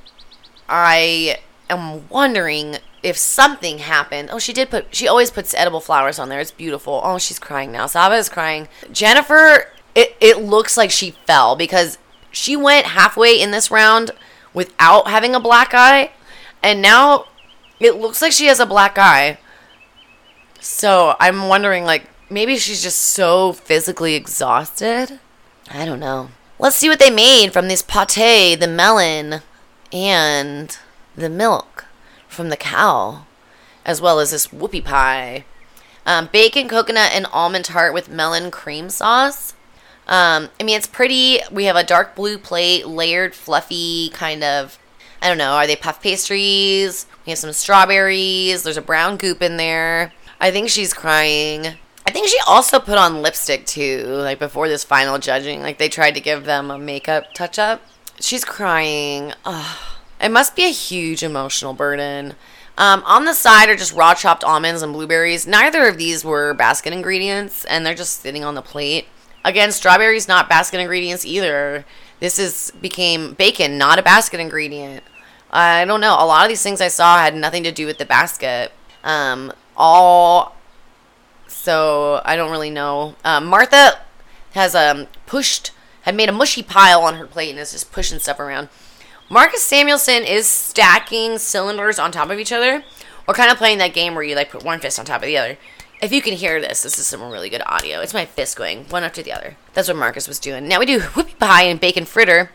I 0.68 1.38
am 1.72 2.08
wondering 2.08 2.76
if 3.02 3.16
something 3.16 3.78
happened. 3.78 4.28
Oh, 4.30 4.38
she 4.38 4.52
did 4.52 4.70
put, 4.70 4.94
she 4.94 5.08
always 5.08 5.30
puts 5.30 5.54
edible 5.54 5.80
flowers 5.80 6.18
on 6.18 6.28
there. 6.28 6.40
It's 6.40 6.50
beautiful. 6.50 7.00
Oh, 7.02 7.18
she's 7.18 7.38
crying 7.38 7.72
now. 7.72 7.86
Saba 7.86 8.14
is 8.14 8.28
crying. 8.28 8.68
Jennifer, 8.92 9.66
it, 9.94 10.16
it 10.20 10.38
looks 10.38 10.76
like 10.76 10.90
she 10.90 11.12
fell 11.26 11.56
because 11.56 11.98
she 12.30 12.56
went 12.56 12.86
halfway 12.86 13.40
in 13.40 13.50
this 13.50 13.70
round 13.70 14.10
without 14.54 15.08
having 15.08 15.34
a 15.34 15.40
black 15.40 15.74
eye, 15.74 16.10
and 16.62 16.80
now 16.80 17.26
it 17.80 17.96
looks 17.96 18.22
like 18.22 18.32
she 18.32 18.46
has 18.46 18.60
a 18.60 18.66
black 18.66 18.96
eye. 18.98 19.38
So 20.60 21.16
I'm 21.18 21.48
wondering, 21.48 21.84
like, 21.84 22.08
maybe 22.30 22.56
she's 22.56 22.82
just 22.82 22.98
so 22.98 23.52
physically 23.52 24.14
exhausted. 24.14 25.18
I 25.70 25.84
don't 25.84 26.00
know. 26.00 26.28
Let's 26.58 26.76
see 26.76 26.88
what 26.88 26.98
they 26.98 27.10
made 27.10 27.52
from 27.52 27.68
this 27.68 27.82
pate, 27.82 28.60
the 28.60 28.68
melon, 28.68 29.40
and 29.92 30.78
the 31.16 31.30
milk 31.30 31.86
from 32.28 32.48
the 32.48 32.56
cow, 32.56 33.26
as 33.84 34.00
well 34.00 34.20
as 34.20 34.30
this 34.30 34.48
whoopie 34.48 34.84
pie. 34.84 35.44
Um, 36.04 36.28
bacon, 36.32 36.68
coconut, 36.68 37.12
and 37.14 37.26
almond 37.32 37.64
tart 37.64 37.94
with 37.94 38.08
melon 38.08 38.50
cream 38.50 38.90
sauce. 38.90 39.54
Um, 40.08 40.48
I 40.58 40.64
mean, 40.64 40.76
it's 40.76 40.86
pretty. 40.86 41.40
We 41.50 41.64
have 41.64 41.76
a 41.76 41.84
dark 41.84 42.16
blue 42.16 42.38
plate, 42.38 42.86
layered, 42.86 43.34
fluffy 43.34 44.08
kind 44.10 44.42
of. 44.42 44.78
I 45.20 45.28
don't 45.28 45.38
know. 45.38 45.52
Are 45.52 45.66
they 45.66 45.76
puff 45.76 46.02
pastries? 46.02 47.06
We 47.24 47.30
have 47.30 47.38
some 47.38 47.52
strawberries. 47.52 48.64
There's 48.64 48.76
a 48.76 48.82
brown 48.82 49.16
goop 49.16 49.40
in 49.40 49.56
there. 49.56 50.12
I 50.40 50.50
think 50.50 50.68
she's 50.68 50.92
crying. 50.92 51.66
I 52.04 52.10
think 52.10 52.26
she 52.26 52.38
also 52.48 52.80
put 52.80 52.98
on 52.98 53.22
lipstick 53.22 53.64
too, 53.64 54.04
like 54.06 54.40
before 54.40 54.68
this 54.68 54.82
final 54.82 55.18
judging. 55.18 55.62
Like 55.62 55.78
they 55.78 55.88
tried 55.88 56.14
to 56.16 56.20
give 56.20 56.44
them 56.44 56.72
a 56.72 56.78
makeup 56.78 57.32
touch 57.32 57.60
up. 57.60 57.80
She's 58.18 58.44
crying. 58.44 59.32
Ugh. 59.44 59.78
It 60.22 60.30
must 60.30 60.54
be 60.54 60.64
a 60.64 60.70
huge 60.70 61.22
emotional 61.22 61.74
burden. 61.74 62.34
Um, 62.78 63.02
on 63.04 63.24
the 63.24 63.34
side 63.34 63.68
are 63.68 63.76
just 63.76 63.92
raw 63.92 64.14
chopped 64.14 64.44
almonds 64.44 64.82
and 64.82 64.92
blueberries. 64.92 65.46
Neither 65.46 65.86
of 65.86 65.98
these 65.98 66.24
were 66.24 66.54
basket 66.54 66.92
ingredients, 66.92 67.64
and 67.66 67.84
they're 67.84 67.94
just 67.94 68.20
sitting 68.20 68.44
on 68.44 68.54
the 68.54 68.62
plate. 68.62 69.06
Again, 69.44 69.72
strawberries 69.72 70.28
not 70.28 70.48
basket 70.48 70.80
ingredients 70.80 71.26
either. 71.26 71.84
This 72.20 72.38
is 72.38 72.72
became 72.80 73.34
bacon, 73.34 73.76
not 73.76 73.98
a 73.98 74.02
basket 74.02 74.40
ingredient. 74.40 75.02
I 75.50 75.84
don't 75.84 76.00
know. 76.00 76.14
A 76.14 76.24
lot 76.24 76.44
of 76.44 76.48
these 76.48 76.62
things 76.62 76.80
I 76.80 76.88
saw 76.88 77.18
had 77.18 77.34
nothing 77.34 77.64
to 77.64 77.72
do 77.72 77.84
with 77.84 77.98
the 77.98 78.06
basket. 78.06 78.72
Um, 79.04 79.52
all 79.76 80.56
so 81.48 82.22
I 82.24 82.36
don't 82.36 82.50
really 82.50 82.70
know. 82.70 83.16
Um, 83.24 83.46
Martha 83.46 84.00
has 84.54 84.74
um 84.74 85.08
pushed 85.26 85.72
had 86.02 86.14
made 86.14 86.28
a 86.28 86.32
mushy 86.32 86.62
pile 86.62 87.02
on 87.02 87.14
her 87.14 87.26
plate 87.26 87.50
and 87.50 87.58
is 87.58 87.72
just 87.72 87.92
pushing 87.92 88.18
stuff 88.18 88.40
around. 88.40 88.68
Marcus 89.32 89.66
Samuelsson 89.66 90.28
is 90.28 90.46
stacking 90.46 91.38
cylinders 91.38 91.98
on 91.98 92.12
top 92.12 92.28
of 92.28 92.38
each 92.38 92.52
other, 92.52 92.84
or 93.26 93.32
kind 93.32 93.50
of 93.50 93.56
playing 93.56 93.78
that 93.78 93.94
game 93.94 94.14
where 94.14 94.22
you 94.22 94.36
like 94.36 94.50
put 94.50 94.62
one 94.62 94.78
fist 94.78 94.98
on 94.98 95.06
top 95.06 95.22
of 95.22 95.26
the 95.26 95.38
other. 95.38 95.56
If 96.02 96.12
you 96.12 96.20
can 96.20 96.34
hear 96.34 96.60
this, 96.60 96.82
this 96.82 96.98
is 96.98 97.06
some 97.06 97.22
really 97.22 97.48
good 97.48 97.62
audio. 97.64 98.00
It's 98.00 98.12
my 98.12 98.26
fist 98.26 98.58
going 98.58 98.84
one 98.90 99.04
after 99.04 99.22
the 99.22 99.32
other. 99.32 99.56
That's 99.72 99.88
what 99.88 99.96
Marcus 99.96 100.28
was 100.28 100.38
doing. 100.38 100.68
Now 100.68 100.80
we 100.80 100.84
do 100.84 100.98
whoopie 101.00 101.38
pie 101.38 101.62
and 101.62 101.80
bacon 101.80 102.04
fritter 102.04 102.50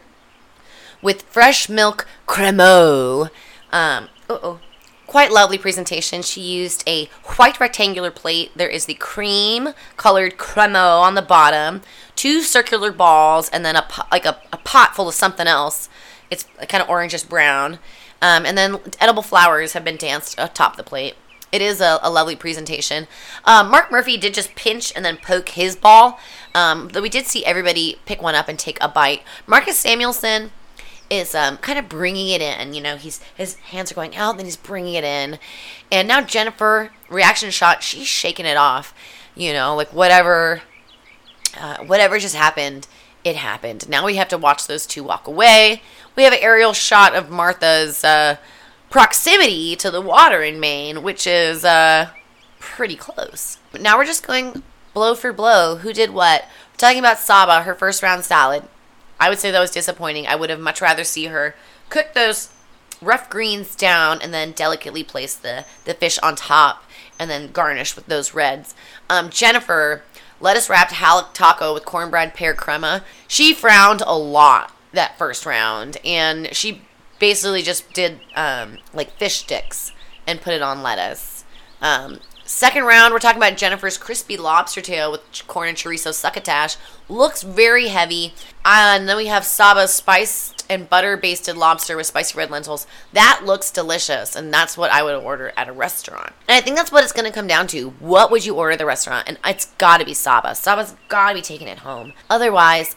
with 1.02 1.24
fresh 1.24 1.68
milk 1.68 2.06
crema. 2.28 3.32
Um, 3.72 4.10
oh, 4.30 4.60
quite 5.08 5.32
lovely 5.32 5.58
presentation. 5.58 6.22
She 6.22 6.42
used 6.42 6.88
a 6.88 7.06
white 7.38 7.60
rectangular 7.60 8.12
plate. 8.12 8.52
There 8.56 8.70
is 8.70 8.86
the 8.86 8.94
cream 8.94 9.70
colored 9.96 10.38
crema 10.38 10.78
on 10.78 11.16
the 11.16 11.24
bottom, 11.24 11.82
two 12.16 12.44
circular 12.44 12.92
balls, 12.92 13.50
and 13.50 13.66
then 13.66 13.76
a 13.76 13.88
like 14.12 14.28
a, 14.28 14.40
a 14.54 14.58
pot 14.58 14.96
full 14.96 15.08
of 15.08 15.16
something 15.16 15.48
else. 15.48 15.90
It's 16.30 16.46
kind 16.68 16.82
of 16.82 16.88
orangish 16.88 17.28
brown. 17.28 17.80
Um, 18.22 18.46
and 18.46 18.58
then 18.58 18.80
edible 19.00 19.22
flowers 19.22 19.74
have 19.74 19.84
been 19.84 19.98
danced 19.98 20.36
atop 20.38 20.76
the 20.76 20.84
plate. 20.84 21.16
It 21.52 21.62
is 21.62 21.80
a, 21.80 22.00
a 22.02 22.10
lovely 22.10 22.36
presentation. 22.36 23.08
Um, 23.46 23.70
Marc 23.72 23.92
Murphy 23.92 24.18
did 24.18 24.34
just 24.34 24.56
pinch 24.56 24.92
and 24.96 25.06
then 25.06 25.18
poke 25.18 25.50
his 25.50 25.76
ball. 25.76 26.20
Um, 26.54 26.90
though 26.90 27.02
we 27.02 27.10
did 27.10 27.26
see 27.26 27.46
everybody 27.46 28.00
pick 28.06 28.22
one 28.22 28.36
up 28.36 28.50
and 28.50 28.60
take 28.60 28.78
a 28.82 28.90
bite. 28.90 29.24
Marcus 29.46 29.82
Samuelsson 29.82 30.52
is 31.10 31.34
um, 31.34 31.58
kind 31.58 31.80
of 31.80 31.88
bringing 31.88 32.30
it 32.30 32.42
in. 32.42 32.74
You 32.74 32.82
know, 32.82 32.98
he's 32.98 33.22
his 33.36 33.56
hands 33.56 33.92
are 33.92 33.96
going 33.96 34.16
out, 34.16 34.38
then 34.38 34.46
he's 34.46 34.58
bringing 34.58 34.96
it 34.96 35.04
in, 35.04 35.40
and 35.92 36.08
now 36.08 36.22
Jennifer 36.22 36.92
reaction 37.10 37.50
shot. 37.52 37.84
She's 37.84 38.08
shaking 38.08 38.46
it 38.46 38.58
off. 38.58 38.94
You 39.36 39.54
know, 39.54 39.76
like 39.76 39.94
whatever, 39.94 40.63
uh, 41.60 41.78
whatever 41.86 42.18
just 42.20 42.36
happened, 42.36 42.88
it 43.24 43.36
happened. 43.36 43.88
Now 43.88 44.06
we 44.06 44.16
have 44.16 44.28
to 44.30 44.38
watch 44.38 44.68
those 44.68 44.86
two 44.86 45.04
walk 45.04 45.28
away. 45.28 45.82
We 46.17 46.23
have 46.23 46.34
an 46.34 46.39
aerial 46.41 46.73
shot 46.73 47.13
of 47.13 47.30
Martha's 47.30 48.03
uh, 48.03 48.38
proximity 48.89 49.75
to 49.75 49.91
the 49.91 50.01
water 50.01 50.41
in 50.41 50.60
Maine, 50.60 51.03
which 51.03 51.27
is 51.27 51.63
uh, 51.63 52.10
pretty 52.60 52.95
close. 52.95 53.60
But 53.71 53.82
now 53.82 53.99
we're 53.99 54.06
just 54.06 54.25
going 54.25 54.63
blow 54.95 55.13
for 55.13 55.32
blow. 55.32 55.75
Who 55.75 55.93
did 55.93 56.10
what? 56.10 56.45
We're 56.71 56.77
talking 56.77 56.97
about 56.97 57.19
Saba, 57.19 57.62
her 57.62 57.75
first 57.75 58.01
round 58.01 58.25
salad. 58.25 58.63
I 59.19 59.30
would 59.30 59.38
say 59.38 59.51
that 59.51 59.60
was 59.60 59.69
disappointing. 59.69 60.25
I 60.25 60.36
would 60.36 60.49
have 60.49 60.60
much 60.60 60.82
rather 60.82 61.03
see 61.03 61.25
her 61.25 61.53
cook 61.89 62.13
those 62.15 62.49
rough 62.99 63.30
greens 63.30 63.75
down 63.75 64.19
and 64.19 64.34
then 64.34 64.53
delicately 64.53 65.03
place 65.03 65.36
the, 65.36 65.65
the 65.86 65.93
fish 65.93 66.17
on 66.23 66.36
top 66.36 66.84
and 67.19 67.30
then 67.30 67.51
garnish 67.51 67.95
with 67.95 68.08
those 68.08 68.34
reds. 68.34 68.73
Um, 69.08 69.30
Jennifer, 69.30 70.01
lettuce 70.41 70.67
wrapped 70.67 70.93
halibut 70.93 71.36
taco 71.36 71.75
with 71.75 71.86
cornbread 71.86 72.34
pear 72.34 72.56
crema. 72.56 73.03
She 73.27 73.53
frowned 73.53 74.01
a 74.01 74.17
lot 74.17 74.73
that 74.93 75.17
first 75.17 75.45
round 75.45 75.97
and 76.06 76.56
she 76.56 76.82
basically 77.19 77.62
just 77.62 77.91
did 77.93 78.19
um, 78.36 78.78
like 78.93 79.12
fish 79.17 79.39
sticks 79.39 79.91
and 80.26 80.41
put 80.41 80.54
it 80.54 80.62
on 80.62 80.84
lettuce. 80.84 81.45
Um, 81.82 82.19
second 82.45 82.84
round, 82.84 83.13
we're 83.13 83.19
talking 83.19 83.41
about 83.41 83.58
Jennifer's 83.58 83.97
crispy 83.97 84.38
lobster 84.38 84.82
tail 84.82 85.12
with 85.12 85.21
corn 85.47 85.69
and 85.69 85.78
chorizo 85.78 86.13
succotash. 86.13 86.78
Looks 87.10 87.43
very 87.43 87.88
heavy. 87.88 88.34
and 88.65 89.08
then 89.08 89.17
we 89.17 89.28
have 89.28 89.45
Saba's 89.45 89.93
spiced 89.93 90.65
and 90.69 90.89
butter 90.89 91.15
basted 91.15 91.56
lobster 91.56 91.95
with 91.95 92.08
spicy 92.08 92.38
red 92.38 92.52
lentils. 92.52 92.88
That 93.13 93.43
looks 93.45 93.71
delicious, 93.71 94.36
and 94.36 94.54
that's 94.54 94.78
what 94.78 94.91
I 94.91 95.02
would 95.02 95.15
order 95.15 95.54
at 95.56 95.69
a 95.69 95.71
restaurant. 95.71 96.34
And 96.47 96.58
I 96.58 96.62
think 96.62 96.76
that's 96.76 96.91
what 96.91 97.04
it's 97.04 97.13
to 97.13 97.32
come 97.32 97.47
down 97.47 97.67
to. 97.67 97.91
What 98.00 98.32
would 98.32 98.45
you 98.45 98.56
order 98.56 98.71
at 98.71 98.80
the 98.80 98.86
restaurant? 98.86 99.28
And 99.28 99.38
it's 99.45 99.65
got 99.78 100.00
to 100.00 100.06
be 100.06 100.13
Saba. 100.13 100.56
Saba's 100.56 100.95
got 101.08 101.30
to 101.30 101.36
be 101.36 101.41
taking 101.41 101.67
it 101.67 101.80
home. 101.80 102.13
Otherwise, 102.30 102.95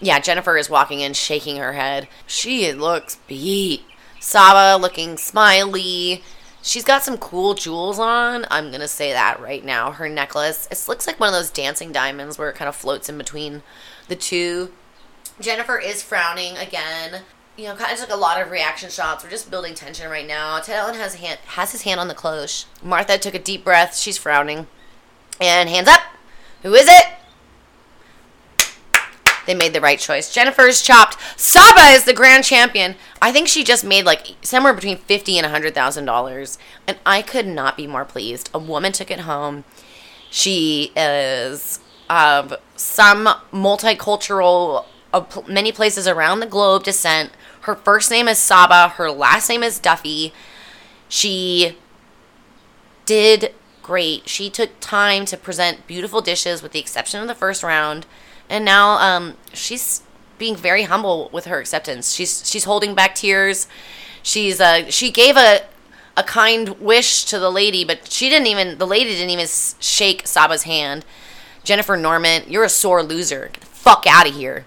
yeah, 0.00 0.18
Jennifer 0.18 0.56
is 0.56 0.70
walking 0.70 1.00
in, 1.00 1.12
shaking 1.12 1.56
her 1.56 1.74
head. 1.74 2.08
She 2.26 2.72
looks 2.72 3.16
beat. 3.26 3.84
Saba 4.18 4.80
looking 4.80 5.16
smiley. 5.16 6.22
She's 6.62 6.84
got 6.84 7.02
some 7.02 7.16
cool 7.16 7.54
jewels 7.54 7.98
on. 7.98 8.44
I'm 8.50 8.70
gonna 8.70 8.88
say 8.88 9.12
that 9.12 9.40
right 9.40 9.64
now. 9.64 9.92
Her 9.92 10.08
necklace. 10.08 10.68
It 10.70 10.84
looks 10.88 11.06
like 11.06 11.18
one 11.18 11.28
of 11.28 11.34
those 11.34 11.50
dancing 11.50 11.92
diamonds 11.92 12.38
where 12.38 12.50
it 12.50 12.56
kind 12.56 12.68
of 12.68 12.76
floats 12.76 13.08
in 13.08 13.16
between 13.16 13.62
the 14.08 14.16
two. 14.16 14.72
Jennifer 15.40 15.78
is 15.78 16.02
frowning 16.02 16.56
again. 16.56 17.22
You 17.56 17.68
know, 17.68 17.74
kind 17.76 17.92
of 17.92 18.00
like 18.00 18.10
a 18.10 18.16
lot 18.16 18.40
of 18.40 18.50
reaction 18.50 18.90
shots. 18.90 19.24
We're 19.24 19.30
just 19.30 19.50
building 19.50 19.74
tension 19.74 20.10
right 20.10 20.26
now. 20.26 20.58
Ted 20.60 20.76
Allen 20.76 20.94
has 20.96 21.16
hand 21.16 21.38
has 21.46 21.72
his 21.72 21.82
hand 21.82 22.00
on 22.00 22.08
the 22.08 22.14
cloche. 22.14 22.66
Martha 22.82 23.18
took 23.18 23.34
a 23.34 23.38
deep 23.38 23.64
breath. 23.64 23.96
She's 23.96 24.18
frowning. 24.18 24.66
And 25.40 25.70
hands 25.70 25.88
up. 25.88 26.02
Who 26.62 26.74
is 26.74 26.86
it? 26.88 27.06
They 29.50 29.54
made 29.56 29.72
the 29.72 29.80
right 29.80 29.98
choice. 29.98 30.32
Jennifer's 30.32 30.80
chopped. 30.80 31.16
Saba 31.36 31.92
is 31.92 32.04
the 32.04 32.12
grand 32.12 32.44
champion. 32.44 32.94
I 33.20 33.32
think 33.32 33.48
she 33.48 33.64
just 33.64 33.84
made 33.84 34.04
like 34.04 34.36
somewhere 34.42 34.72
between 34.72 34.96
fifty 34.96 35.38
and 35.38 35.44
hundred 35.44 35.74
thousand 35.74 36.04
dollars, 36.04 36.56
and 36.86 36.96
I 37.04 37.20
could 37.20 37.48
not 37.48 37.76
be 37.76 37.88
more 37.88 38.04
pleased. 38.04 38.48
A 38.54 38.60
woman 38.60 38.92
took 38.92 39.10
it 39.10 39.20
home. 39.20 39.64
She 40.30 40.92
is 40.94 41.80
of 42.08 42.54
some 42.76 43.24
multicultural, 43.52 44.84
many 45.48 45.72
places 45.72 46.06
around 46.06 46.38
the 46.38 46.46
globe 46.46 46.84
descent. 46.84 47.32
Her 47.62 47.74
first 47.74 48.08
name 48.08 48.28
is 48.28 48.38
Saba. 48.38 48.90
Her 48.90 49.10
last 49.10 49.48
name 49.48 49.64
is 49.64 49.80
Duffy. 49.80 50.32
She 51.08 51.76
did 53.04 53.52
great. 53.82 54.28
She 54.28 54.48
took 54.48 54.78
time 54.78 55.24
to 55.24 55.36
present 55.36 55.88
beautiful 55.88 56.20
dishes, 56.20 56.62
with 56.62 56.70
the 56.70 56.78
exception 56.78 57.20
of 57.20 57.26
the 57.26 57.34
first 57.34 57.64
round 57.64 58.06
and 58.50 58.64
now 58.64 58.98
um, 58.98 59.36
she's 59.54 60.02
being 60.38 60.56
very 60.56 60.82
humble 60.82 61.30
with 61.32 61.44
her 61.46 61.60
acceptance. 61.60 62.12
She's 62.12 62.48
she's 62.48 62.64
holding 62.64 62.94
back 62.94 63.14
tears. 63.14 63.68
She's 64.22 64.60
uh 64.60 64.90
she 64.90 65.10
gave 65.10 65.36
a 65.36 65.62
a 66.16 66.24
kind 66.24 66.80
wish 66.80 67.24
to 67.26 67.38
the 67.38 67.50
lady, 67.50 67.84
but 67.84 68.10
she 68.10 68.28
didn't 68.28 68.48
even 68.48 68.78
the 68.78 68.86
lady 68.86 69.10
didn't 69.10 69.30
even 69.30 69.46
shake 69.46 70.26
Saba's 70.26 70.64
hand. 70.64 71.04
Jennifer 71.62 71.96
Norman, 71.96 72.42
you're 72.48 72.64
a 72.64 72.68
sore 72.68 73.02
loser. 73.02 73.50
Get 73.52 73.60
the 73.60 73.66
fuck 73.66 74.04
out 74.08 74.28
of 74.28 74.34
here. 74.34 74.66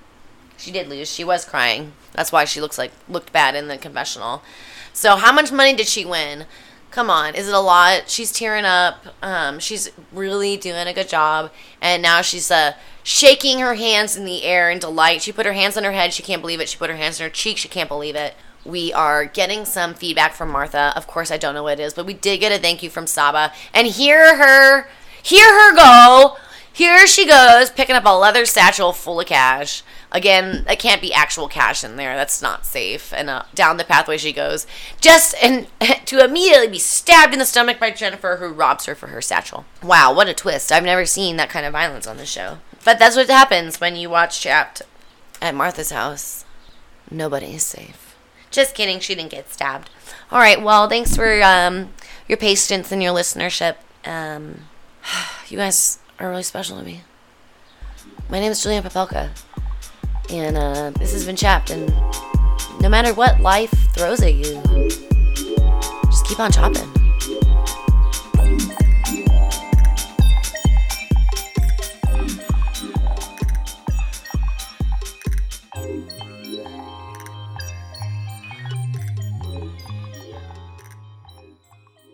She 0.58 0.72
did 0.72 0.88
lose. 0.88 1.12
She 1.12 1.24
was 1.24 1.44
crying. 1.44 1.94
That's 2.14 2.32
why 2.32 2.46
she 2.46 2.62
looks 2.62 2.78
like 2.78 2.92
looked 3.10 3.34
bad 3.34 3.56
in 3.56 3.68
the 3.68 3.78
confessional. 3.78 4.44
So 4.94 5.18
how 5.18 5.34
much 5.34 5.52
money 5.52 5.74
did 5.76 5.88
she 5.88 6.06
win? 6.06 6.46
Come 6.94 7.10
on, 7.10 7.34
is 7.34 7.48
it 7.48 7.56
a 7.56 7.60
lot? 7.60 8.08
She's 8.08 8.32
tearing 8.32 8.66
up. 8.66 9.04
Um, 9.24 9.58
she's 9.58 9.90
really 10.12 10.58
doing 10.58 10.86
a 10.86 10.94
good 10.94 11.10
job, 11.10 11.50
and 11.82 12.04
now 12.04 12.22
she's 12.22 12.52
uh, 12.52 12.74
shaking 13.02 13.58
her 13.58 13.74
hands 13.74 14.16
in 14.16 14.26
the 14.26 14.44
air 14.44 14.70
in 14.70 14.78
delight. 14.78 15.24
She 15.24 15.32
put 15.32 15.48
her 15.48 15.54
hands 15.54 15.76
on 15.76 15.86
her 15.86 15.92
head. 15.92 16.14
She 16.14 16.22
can't 16.22 16.40
believe 16.40 16.60
it. 16.60 16.70
She 16.70 16.78
put 16.78 16.92
her 16.92 16.96
hands 16.96 17.20
on 17.20 17.26
her 17.26 17.32
cheek. 17.32 17.58
She 17.58 17.68
can't 17.68 17.90
believe 17.90 18.16
it. 18.16 18.36
We 18.64 18.94
are 18.94 19.26
getting 19.26 19.66
some 19.66 19.96
feedback 19.96 20.34
from 20.36 20.52
Martha. 20.52 20.94
Of 20.96 21.08
course, 21.08 21.32
I 21.32 21.38
don't 21.38 21.56
know 21.56 21.64
what 21.64 21.80
it 21.80 21.84
is, 21.84 21.96
but 21.96 22.06
we 22.06 22.14
did 22.14 22.40
get 22.40 22.52
a 22.52 22.62
thank 22.62 22.84
you 22.84 22.92
from 22.92 23.08
Saba, 23.08 23.52
and 23.74 23.88
hear 23.88 24.38
her, 24.38 24.88
hear 25.24 25.48
her 25.48 25.76
go. 25.76 26.38
Here 26.76 27.06
she 27.06 27.28
goes, 27.28 27.70
picking 27.70 27.96
up 27.96 28.04
a 28.04 28.18
leather 28.18 28.48
satchel 28.48 28.94
full 28.94 29.20
of 29.20 29.28
cash. 29.28 29.84
Again, 30.12 30.64
that 30.66 30.80
can't 30.80 31.02
be 31.02 31.14
actual 31.14 31.48
cash 31.48 31.84
in 31.84 31.98
there. 31.98 32.16
That's 32.16 32.42
not 32.42 32.66
safe. 32.66 33.14
And 33.14 33.30
uh, 33.30 33.44
down 33.54 33.78
the 33.78 33.84
pathway 33.84 34.18
she 34.18 34.34
goes, 34.34 34.66
just 35.00 35.36
and 35.42 35.68
to 36.06 36.26
immediately 36.26 36.68
be 36.68 36.80
stabbed 36.80 37.32
in 37.32 37.38
the 37.38 37.46
stomach 37.46 37.80
by 37.80 37.92
Jennifer, 37.92 38.38
who 38.38 38.48
robs 38.48 38.86
her 38.88 38.96
for 38.96 39.08
her 39.08 39.22
satchel. 39.22 39.66
Wow, 39.84 40.16
what 40.16 40.28
a 40.28 40.34
twist! 40.34 40.72
I've 40.72 40.84
never 40.84 41.06
seen 41.06 41.38
that 41.38 41.50
kind 41.50 41.64
of 41.64 41.74
violence 41.74 42.08
on 42.08 42.18
this 42.18 42.30
show. 42.30 42.58
But 42.84 42.98
that's 42.98 43.16
what 43.16 43.30
happens 43.30 43.80
when 43.80 43.96
you 43.96 44.10
watch 44.10 44.42
Chapped 44.42 44.82
at 45.44 45.54
Martha's 45.54 45.92
house. 45.92 46.44
Nobody 47.12 47.54
is 47.54 47.64
safe. 47.64 48.16
Just 48.50 48.74
kidding. 48.74 49.00
She 49.00 49.14
didn't 49.14 49.32
get 49.32 49.52
stabbed. 49.52 49.92
All 50.32 50.40
right. 50.40 50.62
Well, 50.62 50.90
thanks 50.90 51.16
for 51.16 51.42
um, 51.44 51.90
your 52.28 52.38
patience 52.38 52.92
and 52.92 53.02
your 53.02 53.14
listenership. 53.14 53.76
Um, 54.06 54.62
you 55.50 55.58
guys 55.58 56.00
are 56.24 56.30
really 56.30 56.44
special 56.44 56.78
to 56.78 56.84
me. 56.84 57.02
My 58.30 58.40
name 58.40 58.52
is 58.52 58.64
Julian 58.64 58.84
Papelka. 58.84 59.30
And 60.30 60.58
uh, 60.58 60.92
this 60.92 61.12
has 61.12 61.26
been 61.26 61.36
Chapped. 61.36 61.70
And 61.70 61.94
no 62.80 62.88
matter 62.88 63.14
what 63.14 63.42
life 63.42 63.72
throws 63.94 64.22
at 64.22 64.34
you, 64.34 64.62
just 66.06 66.26
keep 66.26 66.40
on 66.40 66.52
chopping. 66.52 67.03